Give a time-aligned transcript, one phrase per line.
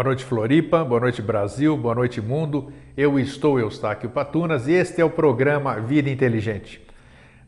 [0.00, 0.82] Boa noite, Floripa.
[0.82, 1.76] Boa noite, Brasil.
[1.76, 2.72] Boa noite, mundo.
[2.96, 6.80] Eu estou Eustáquio Patunas e este é o programa Vida Inteligente.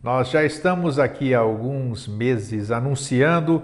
[0.02, 3.62] Nós já estamos aqui há alguns meses anunciando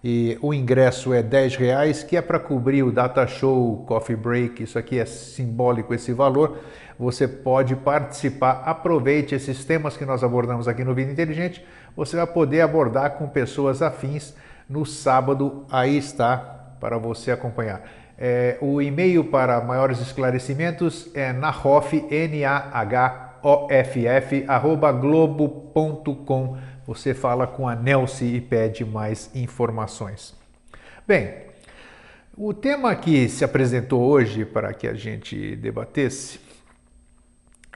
[0.08, 4.62] e o ingresso é 10 reais, que é para cobrir o data show, coffee break,
[4.62, 6.58] isso aqui é simbólico esse valor.
[6.96, 12.28] Você pode participar, aproveite esses temas que nós abordamos aqui no Vida Inteligente, você vai
[12.28, 14.32] poder abordar com pessoas afins
[14.70, 16.36] no sábado, aí está
[16.80, 17.82] para você acompanhar.
[18.16, 23.24] É, o e-mail para maiores esclarecimentos é nahoff, N-A-H-O-F-F,
[24.46, 26.56] arroba globo.com
[26.86, 30.34] você fala com a Nelce e pede mais informações.
[31.06, 31.46] Bem,
[32.36, 36.38] o tema que se apresentou hoje para que a gente debatesse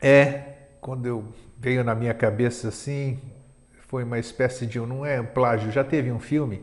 [0.00, 0.42] é,
[0.80, 1.24] quando eu
[1.58, 3.18] veio na minha cabeça assim,
[3.88, 6.62] foi uma espécie de, não é plágio, já teve um filme,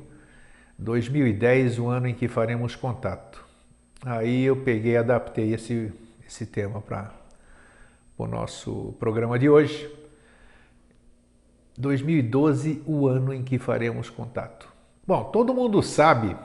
[0.80, 3.46] 2010, o ano em que faremos contato.
[4.06, 5.92] Aí eu peguei e adaptei esse,
[6.26, 7.12] esse tema para
[8.18, 9.97] o nosso programa de hoje.
[11.78, 14.68] 2012, o ano em que faremos contato.
[15.06, 16.36] Bom, todo mundo sabe,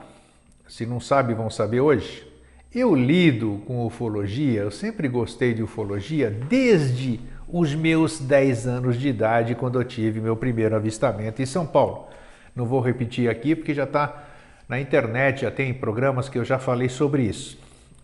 [0.67, 2.25] se não sabe, vão saber hoje.
[2.73, 9.09] Eu lido com ufologia, eu sempre gostei de ufologia desde os meus 10 anos de
[9.09, 12.07] idade, quando eu tive meu primeiro avistamento em São Paulo.
[12.55, 14.23] Não vou repetir aqui porque já está
[14.67, 17.59] na internet, já tem programas que eu já falei sobre isso.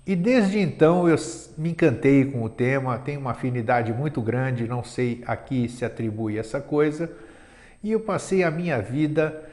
[0.10, 1.16] E desde então eu
[1.56, 5.86] me encantei com o tema, tenho uma afinidade muito grande, não sei a que se
[5.86, 7.16] atribui essa coisa,
[7.84, 9.48] e eu passei a minha vida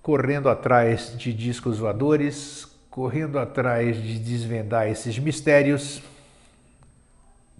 [0.00, 6.00] correndo atrás de discos voadores, correndo atrás de desvendar esses mistérios.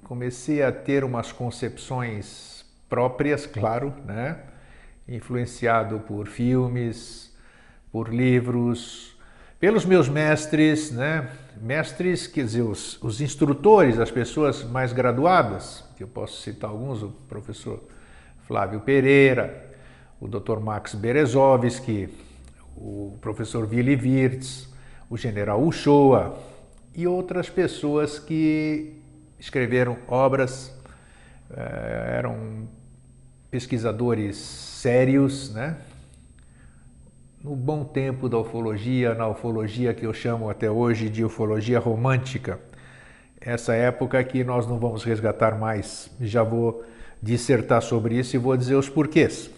[0.04, 4.38] Comecei a ter umas concepções próprias, claro, né?
[5.08, 7.36] influenciado por filmes,
[7.90, 9.11] por livros,
[9.62, 11.30] pelos meus mestres, né?
[11.60, 17.00] mestres, quer dizer, os, os instrutores, as pessoas mais graduadas, que eu posso citar alguns,
[17.00, 17.80] o professor
[18.48, 19.72] Flávio Pereira,
[20.20, 20.58] o Dr.
[20.58, 22.08] Max Berezovski,
[22.76, 24.68] o professor Willy Wirtz,
[25.08, 26.36] o general Uchoa
[26.92, 29.00] e outras pessoas que
[29.38, 30.76] escreveram obras,
[31.52, 32.66] eh, eram
[33.48, 35.76] pesquisadores sérios, né?
[37.42, 42.60] No bom tempo da ufologia, na ufologia que eu chamo até hoje de ufologia romântica.
[43.40, 46.08] Essa época que nós não vamos resgatar mais.
[46.20, 46.84] Já vou
[47.20, 49.50] dissertar sobre isso e vou dizer os porquês.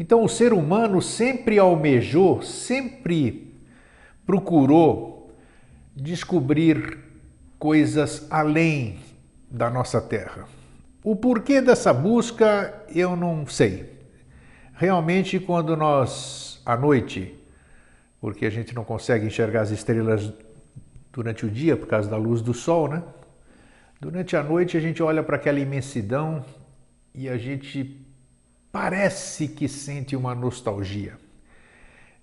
[0.00, 3.52] Então, o ser humano sempre almejou, sempre
[4.24, 5.34] procurou
[5.94, 6.98] descobrir
[7.58, 9.00] coisas além
[9.50, 10.46] da nossa Terra.
[11.04, 13.97] O porquê dessa busca eu não sei.
[14.78, 17.34] Realmente, quando nós, à noite,
[18.20, 20.32] porque a gente não consegue enxergar as estrelas
[21.12, 23.02] durante o dia por causa da luz do sol, né?
[24.00, 26.44] Durante a noite a gente olha para aquela imensidão
[27.12, 28.00] e a gente
[28.70, 31.18] parece que sente uma nostalgia.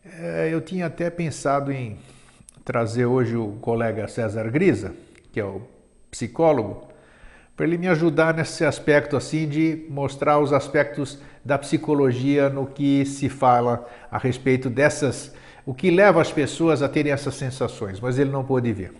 [0.05, 1.97] É, eu tinha até pensado em
[2.63, 4.95] trazer hoje o colega César Grisa,
[5.33, 5.61] que é o
[6.09, 6.87] psicólogo,
[7.55, 13.05] para ele me ajudar nesse aspecto assim de mostrar os aspectos da psicologia no que
[13.05, 15.33] se fala a respeito dessas,
[15.65, 18.93] o que leva as pessoas a terem essas sensações, mas ele não pôde ver.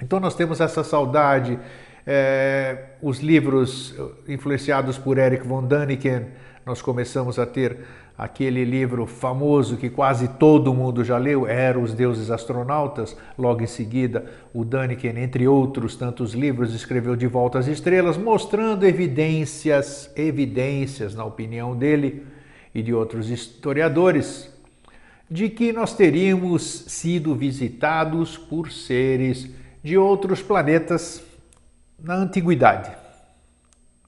[0.00, 1.58] Então nós temos essa saudade,
[2.06, 3.94] é, os livros
[4.28, 6.26] influenciados por Eric von Däniken,
[6.64, 7.78] nós começamos a ter
[8.16, 13.16] aquele livro famoso que quase todo mundo já leu, Era os Deuses Astronautas.
[13.36, 18.86] Logo em seguida, o Daniken, entre outros tantos livros, escreveu De Volta às Estrelas, mostrando
[18.86, 22.24] evidências, evidências, na opinião dele
[22.72, 24.52] e de outros historiadores,
[25.28, 29.50] de que nós teríamos sido visitados por seres
[29.82, 31.22] de outros planetas
[31.98, 32.92] na antiguidade.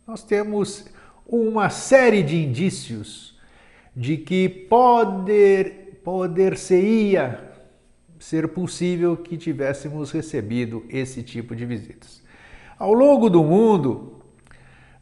[0.06, 0.86] Nós temos
[1.26, 3.25] uma série de indícios
[3.96, 7.50] de que poder, poder-se-ia
[8.18, 12.22] ser possível que tivéssemos recebido esse tipo de visitas.
[12.78, 14.22] Ao longo do mundo,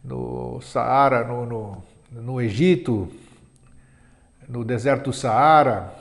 [0.03, 1.83] no Saara, no, no,
[2.13, 3.09] no Egito,
[4.49, 5.93] no deserto do Saara,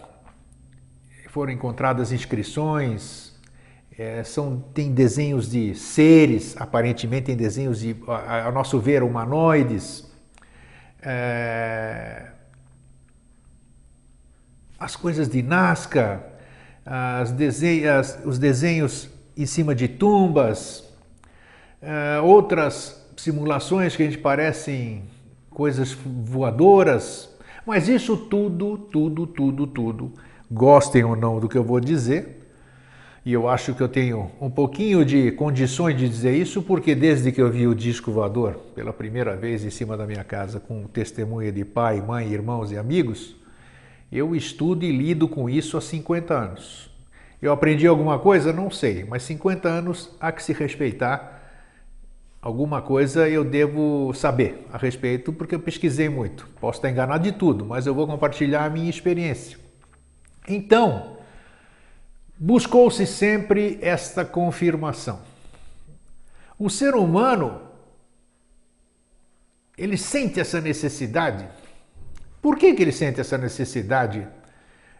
[1.29, 3.33] foram encontradas inscrições,
[3.97, 10.11] é, são, tem desenhos de seres, aparentemente tem desenhos de, a, a nosso ver, humanoides.
[11.01, 12.32] É,
[14.83, 16.21] as coisas de Nazca,
[16.85, 20.83] as desenhas, os desenhos em cima de tumbas,
[21.81, 25.03] uh, outras simulações que a gente parecem
[25.49, 27.29] coisas voadoras,
[27.65, 30.11] mas isso tudo, tudo, tudo, tudo,
[30.51, 32.41] gostem ou não do que eu vou dizer,
[33.25, 37.31] e eu acho que eu tenho um pouquinho de condições de dizer isso, porque desde
[37.31, 40.83] que eu vi o disco voador pela primeira vez em cima da minha casa, com
[40.83, 43.41] testemunha de pai, mãe, irmãos e amigos,
[44.13, 46.89] eu estudo e lido com isso há 50 anos.
[47.41, 48.53] Eu aprendi alguma coisa?
[48.53, 51.41] Não sei, mas 50 anos há que se respeitar.
[52.39, 56.47] Alguma coisa eu devo saber a respeito, porque eu pesquisei muito.
[56.61, 59.57] Posso estar enganado de tudo, mas eu vou compartilhar a minha experiência.
[60.47, 61.17] Então,
[62.37, 65.19] buscou-se sempre esta confirmação.
[66.59, 67.61] O ser humano,
[69.77, 71.47] ele sente essa necessidade
[72.43, 74.27] por que, que ele sente essa necessidade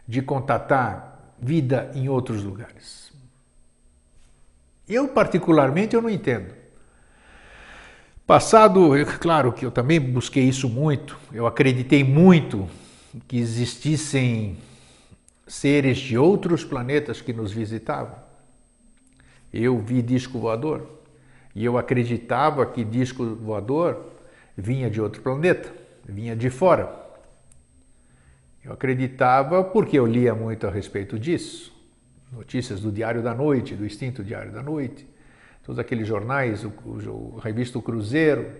[0.08, 3.12] de contatar vida em outros lugares?
[4.88, 6.54] Eu, particularmente, eu não entendo.
[8.26, 12.66] Passado, claro que eu também busquei isso muito, eu acreditei muito
[13.28, 14.56] que existissem
[15.46, 18.16] seres de outros planetas que nos visitavam.
[19.52, 20.88] Eu vi disco voador
[21.54, 24.14] e eu acreditava que disco voador
[24.56, 25.70] vinha de outro planeta,
[26.08, 27.03] vinha de fora.
[28.64, 31.70] Eu acreditava porque eu lia muito a respeito disso.
[32.32, 35.06] Notícias do Diário da Noite, do extinto Diário da Noite,
[35.62, 38.50] todos aqueles jornais, o, o, a revista o Cruzeiro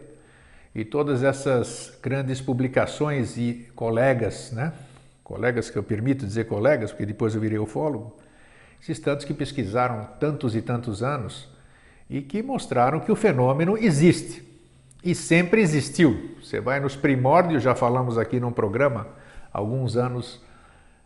[0.75, 4.75] e todas essas grandes publicações e colegas, né?
[5.25, 8.15] Colegas que eu permito dizer colegas, porque depois eu virei ufólogo,
[8.83, 11.49] esses tantos que pesquisaram tantos e tantos anos
[12.11, 14.45] e que mostraram que o fenômeno existe
[15.03, 16.37] e sempre existiu.
[16.43, 19.24] Você vai nos primórdios, já falamos aqui num programa
[19.55, 20.43] alguns anos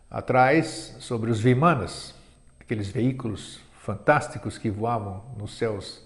[0.09, 2.15] atrás sobre os Vimanas,
[2.59, 6.03] aqueles veículos fantásticos que voavam nos céus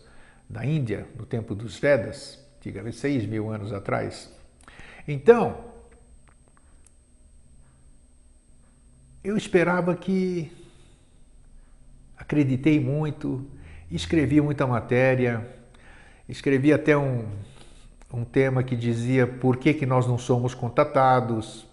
[0.50, 4.29] da Índia no tempo dos Vedas, antigamente seis mil anos atrás.
[5.07, 5.57] Então,
[9.23, 10.51] eu esperava que
[12.17, 13.45] acreditei muito,
[13.89, 15.50] escrevi muita matéria,
[16.27, 17.25] escrevi até um,
[18.13, 21.65] um tema que dizia por que, que nós não somos contatados,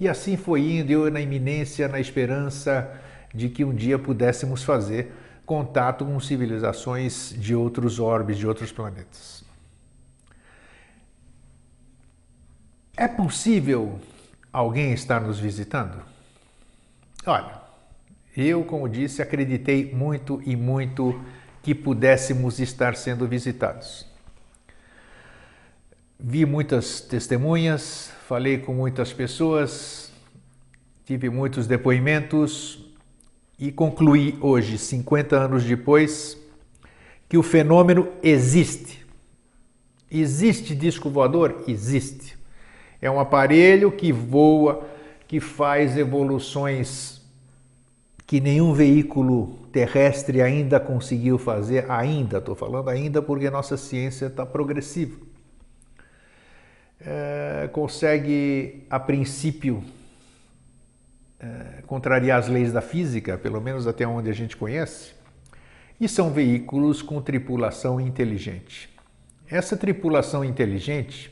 [0.00, 2.90] e assim foi indo, eu na iminência, na esperança
[3.34, 5.12] de que um dia pudéssemos fazer
[5.44, 9.42] contato com civilizações de outros orbes, de outros planetas.
[12.96, 13.98] É possível
[14.52, 16.02] alguém estar nos visitando?
[17.24, 17.60] Olha,
[18.36, 21.20] eu, como disse, acreditei muito e muito
[21.62, 24.06] que pudéssemos estar sendo visitados.
[26.18, 30.12] Vi muitas testemunhas, falei com muitas pessoas,
[31.06, 32.78] tive muitos depoimentos
[33.58, 36.36] e concluí hoje, 50 anos depois,
[37.26, 39.02] que o fenômeno existe.
[40.10, 41.64] Existe disco voador?
[41.66, 42.36] Existe.
[43.00, 44.86] É um aparelho que voa,
[45.26, 47.22] que faz evoluções
[48.26, 51.90] que nenhum veículo terrestre ainda conseguiu fazer.
[51.90, 55.27] Ainda, estou falando ainda porque nossa ciência está progressiva
[57.00, 59.82] é, consegue, a princípio,
[61.40, 65.12] é, contrariar as leis da física, pelo menos até onde a gente conhece,
[66.00, 68.88] e são veículos com tripulação inteligente.
[69.50, 71.30] essa tripulação inteligente,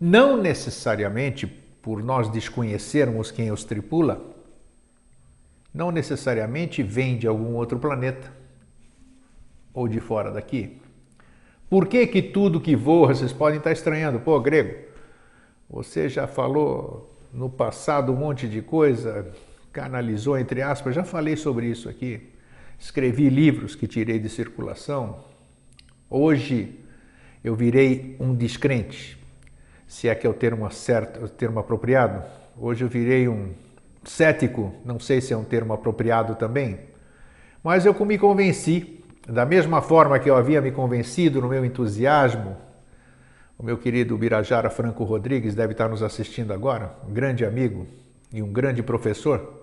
[0.00, 4.20] não necessariamente por nós desconhecermos quem os tripula,
[5.72, 8.32] não necessariamente vem de algum outro planeta
[9.72, 10.81] ou de fora daqui.
[11.72, 14.74] Por que, que tudo que voa, vocês podem estar estranhando, pô, grego,
[15.70, 19.32] você já falou no passado um monte de coisa,
[19.72, 22.28] canalizou entre aspas, já falei sobre isso aqui.
[22.78, 25.24] Escrevi livros que tirei de circulação.
[26.10, 26.78] Hoje
[27.42, 29.18] eu virei um descrente,
[29.86, 32.22] se é que é o termo certo, o termo apropriado.
[32.54, 33.54] Hoje eu virei um
[34.04, 36.80] cético, não sei se é um termo apropriado também,
[37.64, 42.56] mas eu me convenci, da mesma forma que eu havia me convencido no meu entusiasmo,
[43.56, 47.86] o meu querido Birajara Franco Rodrigues deve estar nos assistindo agora, um grande amigo
[48.32, 49.60] e um grande professor.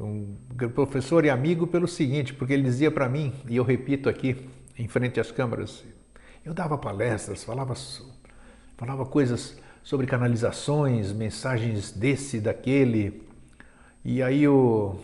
[0.00, 0.34] Um
[0.74, 4.88] professor e amigo pelo seguinte, porque ele dizia para mim, e eu repito aqui, em
[4.88, 5.84] frente às câmeras,
[6.44, 7.74] eu dava palestras, falava,
[8.76, 13.22] falava coisas sobre canalizações, mensagens desse, daquele.
[14.04, 14.96] E aí o,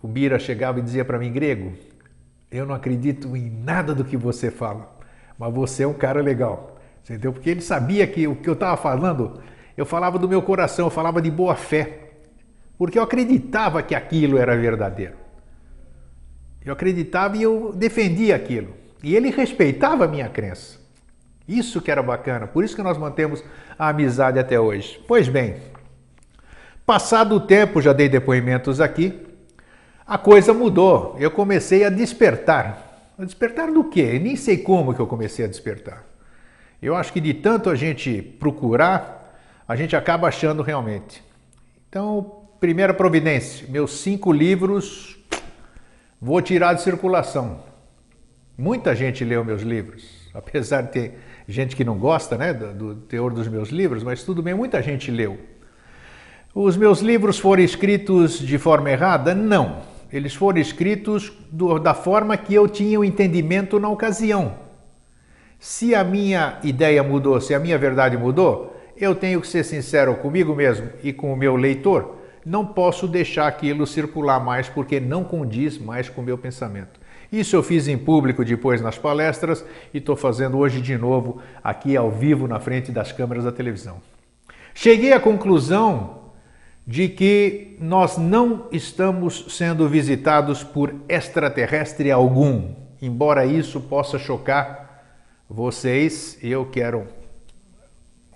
[0.00, 1.72] o Bira chegava e dizia para mim, grego,
[2.52, 4.94] eu não acredito em nada do que você fala,
[5.38, 6.76] mas você é um cara legal.
[7.02, 7.32] Entendeu?
[7.32, 9.40] Porque ele sabia que o que eu estava falando,
[9.76, 12.10] eu falava do meu coração, eu falava de boa fé.
[12.76, 15.14] Porque eu acreditava que aquilo era verdadeiro.
[16.64, 18.74] Eu acreditava e eu defendia aquilo.
[19.02, 20.78] E ele respeitava a minha crença.
[21.48, 23.42] Isso que era bacana, por isso que nós mantemos
[23.76, 25.02] a amizade até hoje.
[25.08, 25.56] Pois bem,
[26.86, 29.26] passado o tempo, já dei depoimentos aqui,
[30.06, 31.16] a coisa mudou.
[31.18, 33.12] Eu comecei a despertar.
[33.18, 34.12] A despertar do quê?
[34.14, 36.04] Eu nem sei como que eu comecei a despertar.
[36.80, 41.22] Eu acho que de tanto a gente procurar, a gente acaba achando realmente.
[41.88, 45.18] Então, primeira providência, meus cinco livros
[46.20, 47.60] vou tirar de circulação.
[48.58, 50.04] Muita gente leu meus livros,
[50.34, 54.24] apesar de ter gente que não gosta né, do, do teor dos meus livros, mas
[54.24, 55.38] tudo bem, muita gente leu.
[56.54, 59.34] Os meus livros foram escritos de forma errada?
[59.34, 59.91] Não.
[60.12, 64.54] Eles foram escritos do, da forma que eu tinha o entendimento na ocasião.
[65.58, 70.14] Se a minha ideia mudou, se a minha verdade mudou, eu tenho que ser sincero
[70.16, 72.16] comigo mesmo e com o meu leitor.
[72.44, 77.00] Não posso deixar aquilo circular mais porque não condiz mais com o meu pensamento.
[77.30, 79.64] Isso eu fiz em público depois nas palestras
[79.94, 83.96] e estou fazendo hoje de novo aqui ao vivo na frente das câmeras da televisão.
[84.74, 86.21] Cheguei à conclusão
[86.86, 95.02] de que nós não estamos sendo visitados por extraterrestre algum, embora isso possa chocar
[95.48, 96.38] vocês.
[96.42, 97.06] Eu quero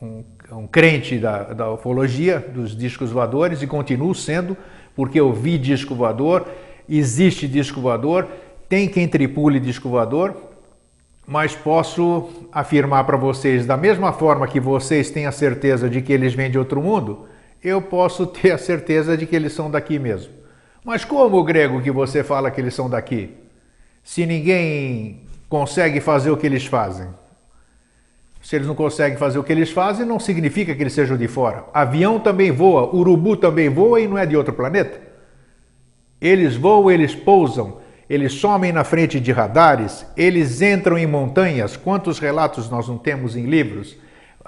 [0.00, 4.56] um, um crente da, da ufologia, dos discos voadores, e continuo sendo,
[4.94, 6.46] porque eu vi disco voador,
[6.88, 8.28] existe disco voador
[8.68, 10.34] tem quem tripule disco voador,
[11.26, 16.12] mas posso afirmar para vocês, da mesma forma que vocês têm a certeza de que
[16.12, 17.26] eles vêm de outro mundo,
[17.66, 20.32] eu posso ter a certeza de que eles são daqui mesmo.
[20.84, 23.34] Mas como, grego, que você fala que eles são daqui?
[24.04, 27.08] Se ninguém consegue fazer o que eles fazem.
[28.40, 31.26] Se eles não conseguem fazer o que eles fazem, não significa que eles sejam de
[31.26, 31.64] fora.
[31.74, 35.00] Avião também voa, urubu também voa e não é de outro planeta.
[36.20, 41.76] Eles voam, eles pousam, eles somem na frente de radares, eles entram em montanhas.
[41.76, 43.96] Quantos relatos nós não temos em livros?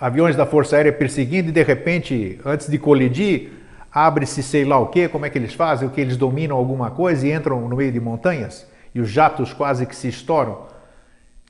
[0.00, 3.50] Aviões da Força Aérea perseguindo e de repente, antes de colidir,
[3.92, 6.90] abre-se sei lá o que, como é que eles fazem, o que eles dominam alguma
[6.90, 10.66] coisa e entram no meio de montanhas e os jatos quase que se estouram.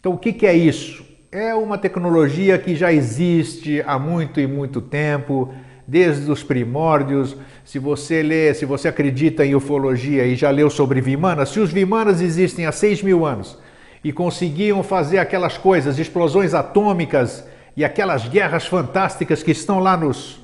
[0.00, 1.04] Então, o que, que é isso?
[1.30, 5.52] É uma tecnologia que já existe há muito e muito tempo,
[5.86, 7.36] desde os primórdios.
[7.64, 11.70] Se você lê, se você acredita em ufologia e já leu sobre Vimanas, se os
[11.70, 13.58] Vimanas existem há 6 mil anos
[14.02, 17.44] e conseguiam fazer aquelas coisas, explosões atômicas
[17.78, 20.40] e aquelas guerras fantásticas que estão lá nos,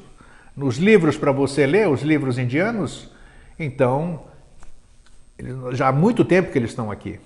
[0.57, 3.11] nos livros para você ler, os livros indianos,
[3.59, 4.23] então
[5.73, 7.19] já há muito tempo que eles estão aqui.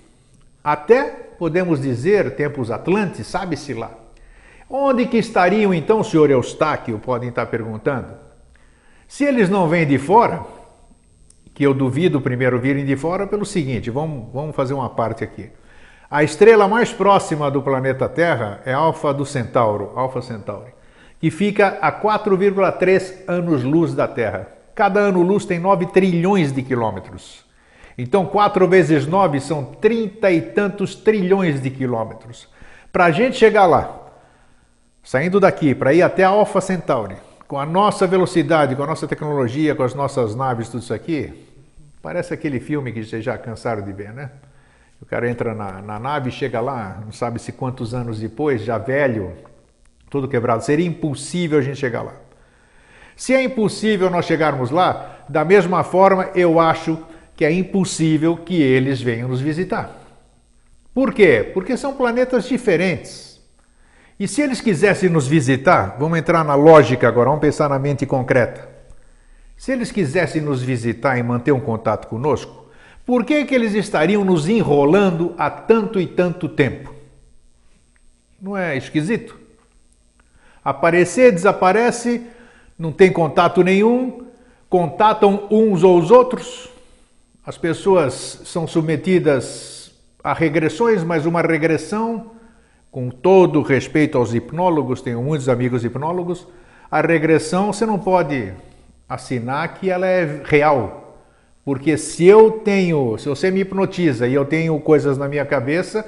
[0.63, 3.91] Até podemos dizer tempos atlantes, sabe-se lá.
[4.67, 6.97] Onde que estariam então, senhor Eustáquio?
[6.97, 8.07] Podem estar perguntando.
[9.07, 10.43] Se eles não vêm de fora,
[11.53, 15.51] que eu duvido primeiro virem de fora, pelo seguinte, vamos, vamos fazer uma parte aqui.
[16.09, 20.73] A estrela mais próxima do planeta Terra é Alfa do Centauro, Alfa Centauri,
[21.19, 24.47] que fica a 4,3 anos-luz da Terra.
[24.73, 27.45] Cada ano-luz tem 9 trilhões de quilômetros.
[27.97, 32.47] Então, 4 vezes 9 são 30 e tantos trilhões de quilômetros.
[32.91, 33.99] Para a gente chegar lá,
[35.09, 37.15] Saindo daqui para ir até a Alpha Centauri,
[37.47, 41.47] com a nossa velocidade, com a nossa tecnologia, com as nossas naves, tudo isso aqui,
[41.99, 44.29] parece aquele filme que vocês já cansaram de ver, né?
[45.01, 48.77] O cara entra na, na nave, chega lá, não sabe se quantos anos depois, já
[48.77, 49.33] velho,
[50.09, 50.63] todo quebrado.
[50.63, 52.13] Seria impossível a gente chegar lá.
[53.15, 56.97] Se é impossível nós chegarmos lá, da mesma forma eu acho
[57.35, 59.95] que é impossível que eles venham nos visitar.
[60.93, 61.49] Por quê?
[61.53, 63.39] Porque são planetas diferentes.
[64.19, 68.05] E se eles quisessem nos visitar, vamos entrar na lógica agora, vamos pensar na mente
[68.05, 68.67] concreta.
[69.55, 72.58] Se eles quisessem nos visitar e manter um contato conosco,
[73.09, 76.93] por que, que eles estariam nos enrolando há tanto e tanto tempo?
[78.39, 79.35] Não é esquisito?
[80.63, 82.21] Aparecer, desaparece,
[82.77, 84.27] não tem contato nenhum,
[84.69, 86.69] contatam uns ou os outros,
[87.43, 89.91] as pessoas são submetidas
[90.23, 92.33] a regressões, mas uma regressão,
[92.91, 96.47] com todo respeito aos hipnólogos, tenho muitos amigos hipnólogos,
[96.91, 98.53] a regressão você não pode
[99.09, 101.08] assinar que ela é real.
[101.63, 106.05] Porque se eu tenho, se você me hipnotiza e eu tenho coisas na minha cabeça,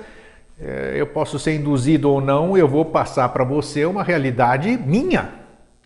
[0.60, 5.30] eh, eu posso ser induzido ou não, eu vou passar para você uma realidade minha,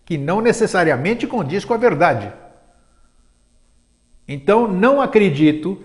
[0.04, 2.32] que não necessariamente condiz com a verdade.
[4.28, 5.78] Então, não acredito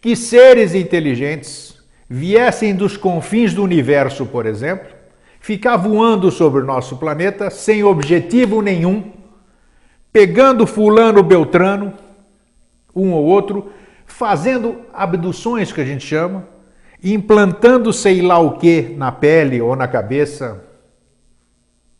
[0.00, 1.76] que seres inteligentes
[2.08, 4.88] viessem dos confins do universo, por exemplo,
[5.40, 9.18] ficar voando sobre o nosso planeta sem objetivo nenhum
[10.12, 11.94] pegando fulano beltrano,
[12.94, 13.70] um ou outro,
[14.06, 16.46] fazendo abduções que a gente chama,
[17.02, 20.64] implantando sei lá o que na pele ou na cabeça,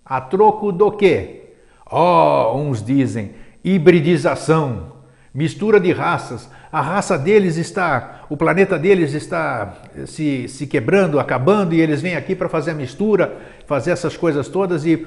[0.05, 1.53] a troco do quê?
[1.91, 4.93] Oh, uns dizem hibridização,
[5.33, 6.49] mistura de raças.
[6.71, 9.75] A raça deles está, o planeta deles está
[10.07, 13.37] se, se quebrando, acabando, e eles vêm aqui para fazer a mistura,
[13.67, 15.07] fazer essas coisas todas e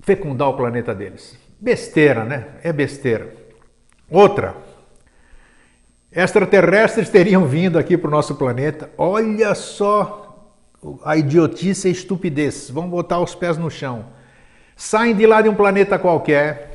[0.00, 1.36] fecundar o planeta deles.
[1.60, 2.46] Besteira, né?
[2.62, 3.37] É besteira.
[4.10, 4.56] Outra,
[6.10, 8.90] extraterrestres teriam vindo aqui para o nosso planeta.
[8.96, 10.54] Olha só
[11.04, 12.70] a idiotice e a estupidez.
[12.70, 14.06] Vamos botar os pés no chão.
[14.74, 16.68] Saem de lá de um planeta qualquer.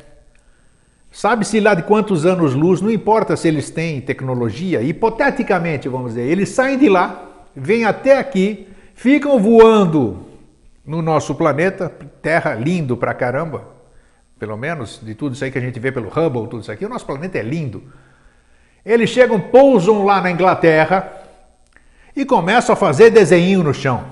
[1.11, 6.49] Sabe-se lá de quantos anos-luz, não importa se eles têm tecnologia, hipoteticamente, vamos dizer, eles
[6.49, 10.25] saem de lá, vêm até aqui, ficam voando
[10.83, 11.87] no nosso planeta,
[12.19, 13.72] Terra lindo pra caramba,
[14.39, 16.85] pelo menos de tudo isso aí que a gente vê pelo Hubble, tudo isso aqui,
[16.85, 17.83] o nosso planeta é lindo.
[18.85, 21.11] Eles chegam, pousam lá na Inglaterra
[22.15, 24.03] e começam a fazer desenho no chão.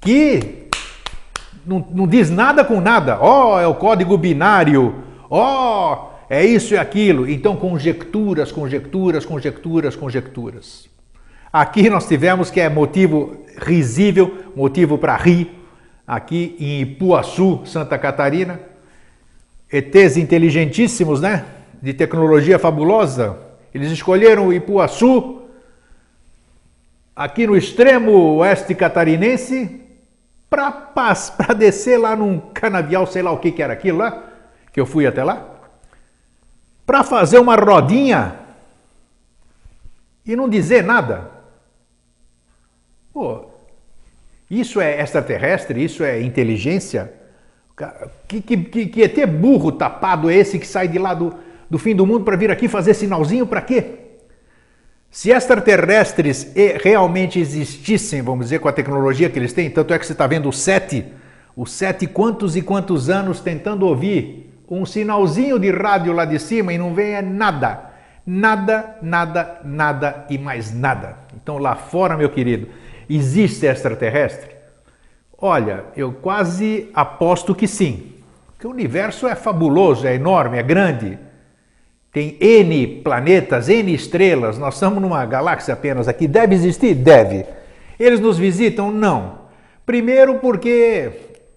[0.00, 0.68] Que
[1.66, 3.18] não, não diz nada com nada.
[3.20, 5.04] Ó, oh, é o código binário.
[5.28, 7.28] Ó, oh, é isso e aquilo.
[7.28, 10.88] Então, conjecturas, conjecturas, conjecturas, conjecturas.
[11.52, 15.59] Aqui nós tivemos que é motivo risível, motivo para rir,
[16.10, 18.58] aqui em Ipuaçu, Santa Catarina.
[19.72, 21.44] ETs inteligentíssimos, né?
[21.80, 23.38] De tecnologia fabulosa.
[23.72, 25.42] Eles escolheram Ipuaçu,
[27.14, 29.80] aqui no extremo oeste catarinense,
[30.48, 34.24] para descer lá num canavial, sei lá o que, que era aquilo lá,
[34.72, 35.46] que eu fui até lá,
[36.84, 38.34] para fazer uma rodinha
[40.26, 41.30] e não dizer nada.
[43.12, 43.49] Pô,
[44.50, 45.82] isso é extraterrestre?
[45.82, 47.12] Isso é inteligência?
[48.26, 51.34] Que, que, que, ET burro tapado é esse que sai de lá do,
[51.68, 54.00] do fim do mundo para vir aqui fazer sinalzinho para quê?
[55.10, 60.06] Se extraterrestres realmente existissem, vamos dizer, com a tecnologia que eles têm, tanto é que
[60.06, 61.06] você está vendo o SETI,
[61.56, 66.72] o SETI quantos e quantos anos tentando ouvir um sinalzinho de rádio lá de cima
[66.72, 67.90] e não vem é nada.
[68.24, 71.16] Nada, nada, nada e mais nada.
[71.34, 72.68] Então lá fora, meu querido,
[73.12, 74.50] Existe extraterrestre?
[75.36, 78.12] Olha, eu quase aposto que sim.
[78.52, 81.18] Porque o universo é fabuloso, é enorme, é grande.
[82.12, 84.58] Tem N planetas, N estrelas.
[84.58, 86.28] Nós estamos numa galáxia apenas aqui.
[86.28, 86.94] Deve existir?
[86.94, 87.46] Deve.
[87.98, 88.92] Eles nos visitam?
[88.92, 89.40] Não.
[89.84, 91.10] Primeiro, porque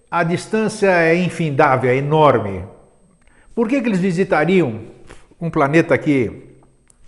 [0.09, 2.63] a distância é infindável, é enorme.
[3.53, 4.79] Por que, que eles visitariam
[5.39, 6.55] um planeta aqui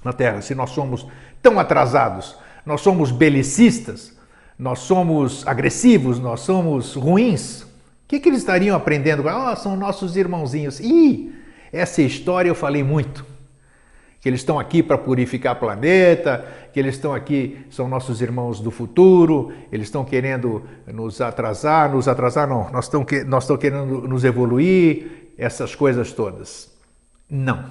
[0.03, 1.07] na Terra se nós somos
[1.41, 2.37] tão atrasados?
[2.63, 4.14] Nós somos belicistas?
[4.57, 7.65] Nós somos agressivos, nós somos ruins,
[8.05, 9.27] o que, que eles estariam aprendendo?
[9.27, 10.79] Ah, são nossos irmãozinhos.
[10.79, 11.33] Ih,
[11.73, 13.25] essa história eu falei muito.
[14.21, 18.59] Que eles estão aqui para purificar o planeta, que eles estão aqui, são nossos irmãos
[18.59, 24.23] do futuro, eles estão querendo nos atrasar, nos atrasar não, nós estamos, nós querendo nos
[24.23, 26.71] evoluir, essas coisas todas.
[27.29, 27.65] Não.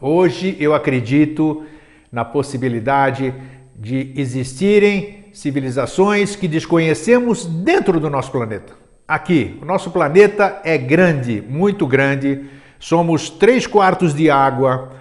[0.00, 1.64] Hoje eu acredito
[2.12, 3.34] na possibilidade
[3.76, 8.72] de existirem civilizações que desconhecemos dentro do nosso planeta.
[9.06, 12.46] Aqui, o nosso planeta é grande, muito grande.
[12.78, 14.92] Somos três quartos de água,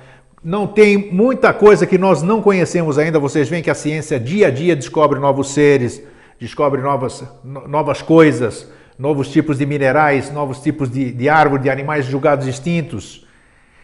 [0.44, 3.20] não tem muita coisa que nós não conhecemos ainda.
[3.20, 6.04] Vocês veem que a ciência dia a dia descobre novos seres,
[6.40, 8.68] descobre novas, novas coisas,
[8.98, 13.26] novos tipos de minerais, novos tipos de, de árvore, de animais julgados extintos.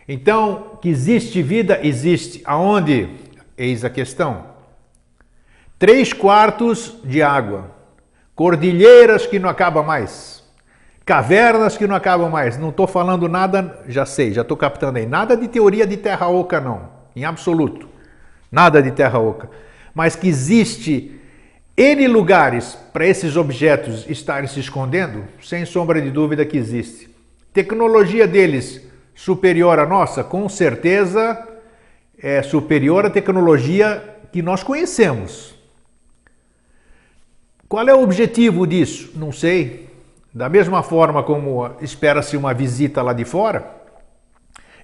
[0.07, 2.41] Então, que existe vida, existe.
[2.43, 3.07] Aonde?
[3.55, 4.58] Eis a questão.
[5.79, 7.71] Três quartos de água,
[8.35, 10.43] cordilheiras que não acabam mais,
[11.05, 12.57] cavernas que não acabam mais.
[12.57, 16.27] Não estou falando nada, já sei, já estou captando aí, nada de teoria de terra
[16.27, 17.87] oca, não, em absoluto.
[18.51, 19.49] Nada de terra oca.
[19.95, 21.17] Mas que existe
[21.77, 27.09] N lugares para esses objetos estarem se escondendo, sem sombra de dúvida que existe.
[27.53, 30.25] Tecnologia deles superior à nossa?
[30.25, 31.41] Com certeza
[32.21, 35.57] é superior à tecnologia que nós conhecemos.
[37.69, 39.11] Qual é o objetivo disso?
[39.15, 39.87] Não sei.
[40.33, 43.63] Da mesma forma como espera-se uma visita lá de fora,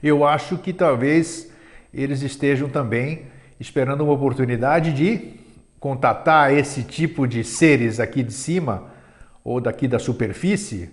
[0.04, 1.52] eu acho que talvez
[1.92, 3.24] eles estejam também
[3.60, 5.34] esperando uma oportunidade de
[5.80, 8.92] contatar esse tipo de seres aqui de cima
[9.44, 10.92] ou daqui da superfície,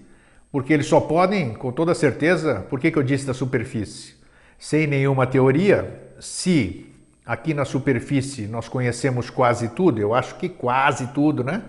[0.51, 4.15] porque eles só podem, com toda certeza, por que, que eu disse da superfície?
[4.59, 6.87] Sem nenhuma teoria, se
[7.25, 11.63] aqui na superfície nós conhecemos quase tudo, eu acho que quase tudo, né?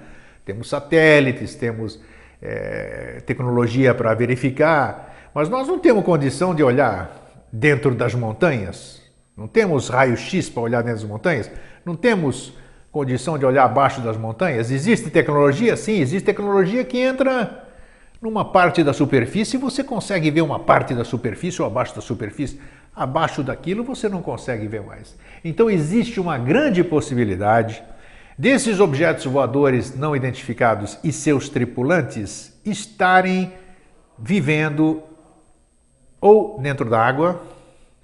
[0.45, 1.99] Temos satélites, temos
[2.41, 9.01] é, tecnologia para verificar, mas nós não temos condição de olhar dentro das montanhas,
[9.37, 11.49] não temos raio-x para olhar dentro das montanhas,
[11.85, 12.53] não temos
[12.91, 14.69] condição de olhar abaixo das montanhas?
[14.69, 15.75] Existe tecnologia?
[15.75, 17.63] Sim, existe tecnologia que entra
[18.21, 22.01] numa parte da superfície e você consegue ver uma parte da superfície ou abaixo da
[22.01, 22.59] superfície.
[22.95, 25.15] Abaixo daquilo você não consegue ver mais.
[25.43, 27.83] Então existe uma grande possibilidade
[28.37, 33.53] desses objetos voadores não identificados e seus tripulantes estarem
[34.17, 35.03] vivendo
[36.21, 37.41] ou dentro da água,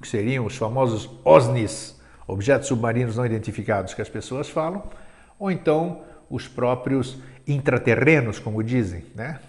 [0.02, 4.84] que seriam os famosos OSNIs, objetos submarinos não identificados que as pessoas falam,
[5.38, 9.40] ou então os próprios intraterrenos, como dizem, né?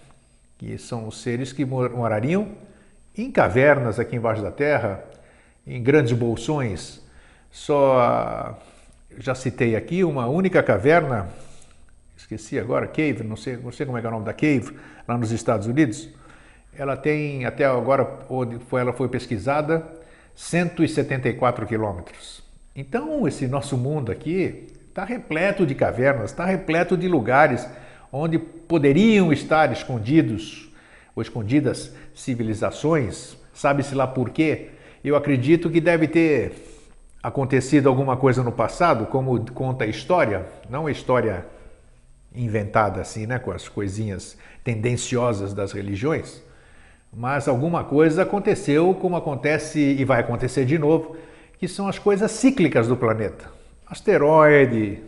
[0.56, 2.48] que são os seres que morariam
[3.16, 5.02] em cavernas aqui embaixo da Terra,
[5.70, 7.00] em grandes bolsões.
[7.48, 8.58] Só
[9.16, 11.28] já citei aqui uma única caverna,
[12.16, 15.16] esqueci agora, Cave, não sei, não sei como é, é o nome da Cave, lá
[15.16, 16.08] nos Estados Unidos.
[16.76, 19.86] Ela tem, até agora, onde ela foi pesquisada,
[20.34, 22.42] 174 quilômetros.
[22.74, 27.68] Então, esse nosso mundo aqui está repleto de cavernas, está repleto de lugares
[28.12, 30.68] onde poderiam estar escondidos
[31.14, 34.70] ou escondidas civilizações, sabe-se lá por quê.
[35.02, 36.52] Eu acredito que deve ter
[37.22, 41.46] acontecido alguma coisa no passado, como conta a história, não a história
[42.34, 46.42] inventada assim, né, com as coisinhas tendenciosas das religiões,
[47.12, 51.16] mas alguma coisa aconteceu, como acontece e vai acontecer de novo
[51.58, 53.50] que são as coisas cíclicas do planeta.
[53.86, 55.02] Asteroide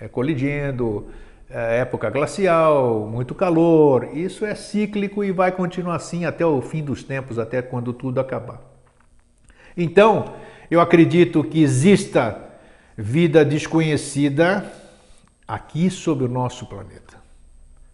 [0.00, 1.08] é, colidindo,
[1.50, 6.82] é, época glacial, muito calor, isso é cíclico e vai continuar assim até o fim
[6.82, 8.67] dos tempos, até quando tudo acabar.
[9.80, 10.34] Então,
[10.68, 12.36] eu acredito que exista
[12.96, 14.70] vida desconhecida
[15.46, 17.16] aqui sobre o nosso planeta,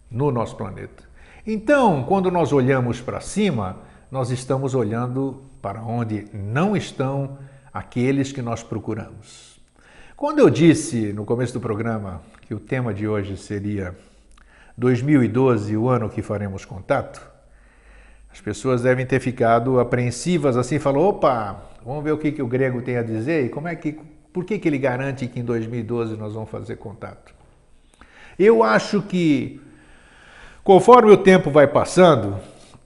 [0.09, 1.03] no nosso planeta.
[1.45, 3.77] Então, quando nós olhamos para cima,
[4.09, 7.37] nós estamos olhando para onde não estão
[7.71, 9.59] aqueles que nós procuramos.
[10.17, 13.95] Quando eu disse no começo do programa que o tema de hoje seria
[14.75, 17.21] 2012, o ano que faremos contato,
[18.31, 22.47] as pessoas devem ter ficado apreensivas assim, falou: opa, vamos ver o que, que o
[22.47, 23.99] grego tem a dizer e como é que,
[24.33, 27.33] por que, que ele garante que em 2012 nós vamos fazer contato?
[28.37, 29.61] Eu acho que
[30.63, 32.37] conforme o tempo vai passando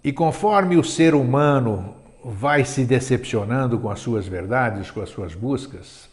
[0.04, 5.34] e conforme o ser humano vai se decepcionando com as suas verdades, com as suas
[5.34, 6.10] buscas.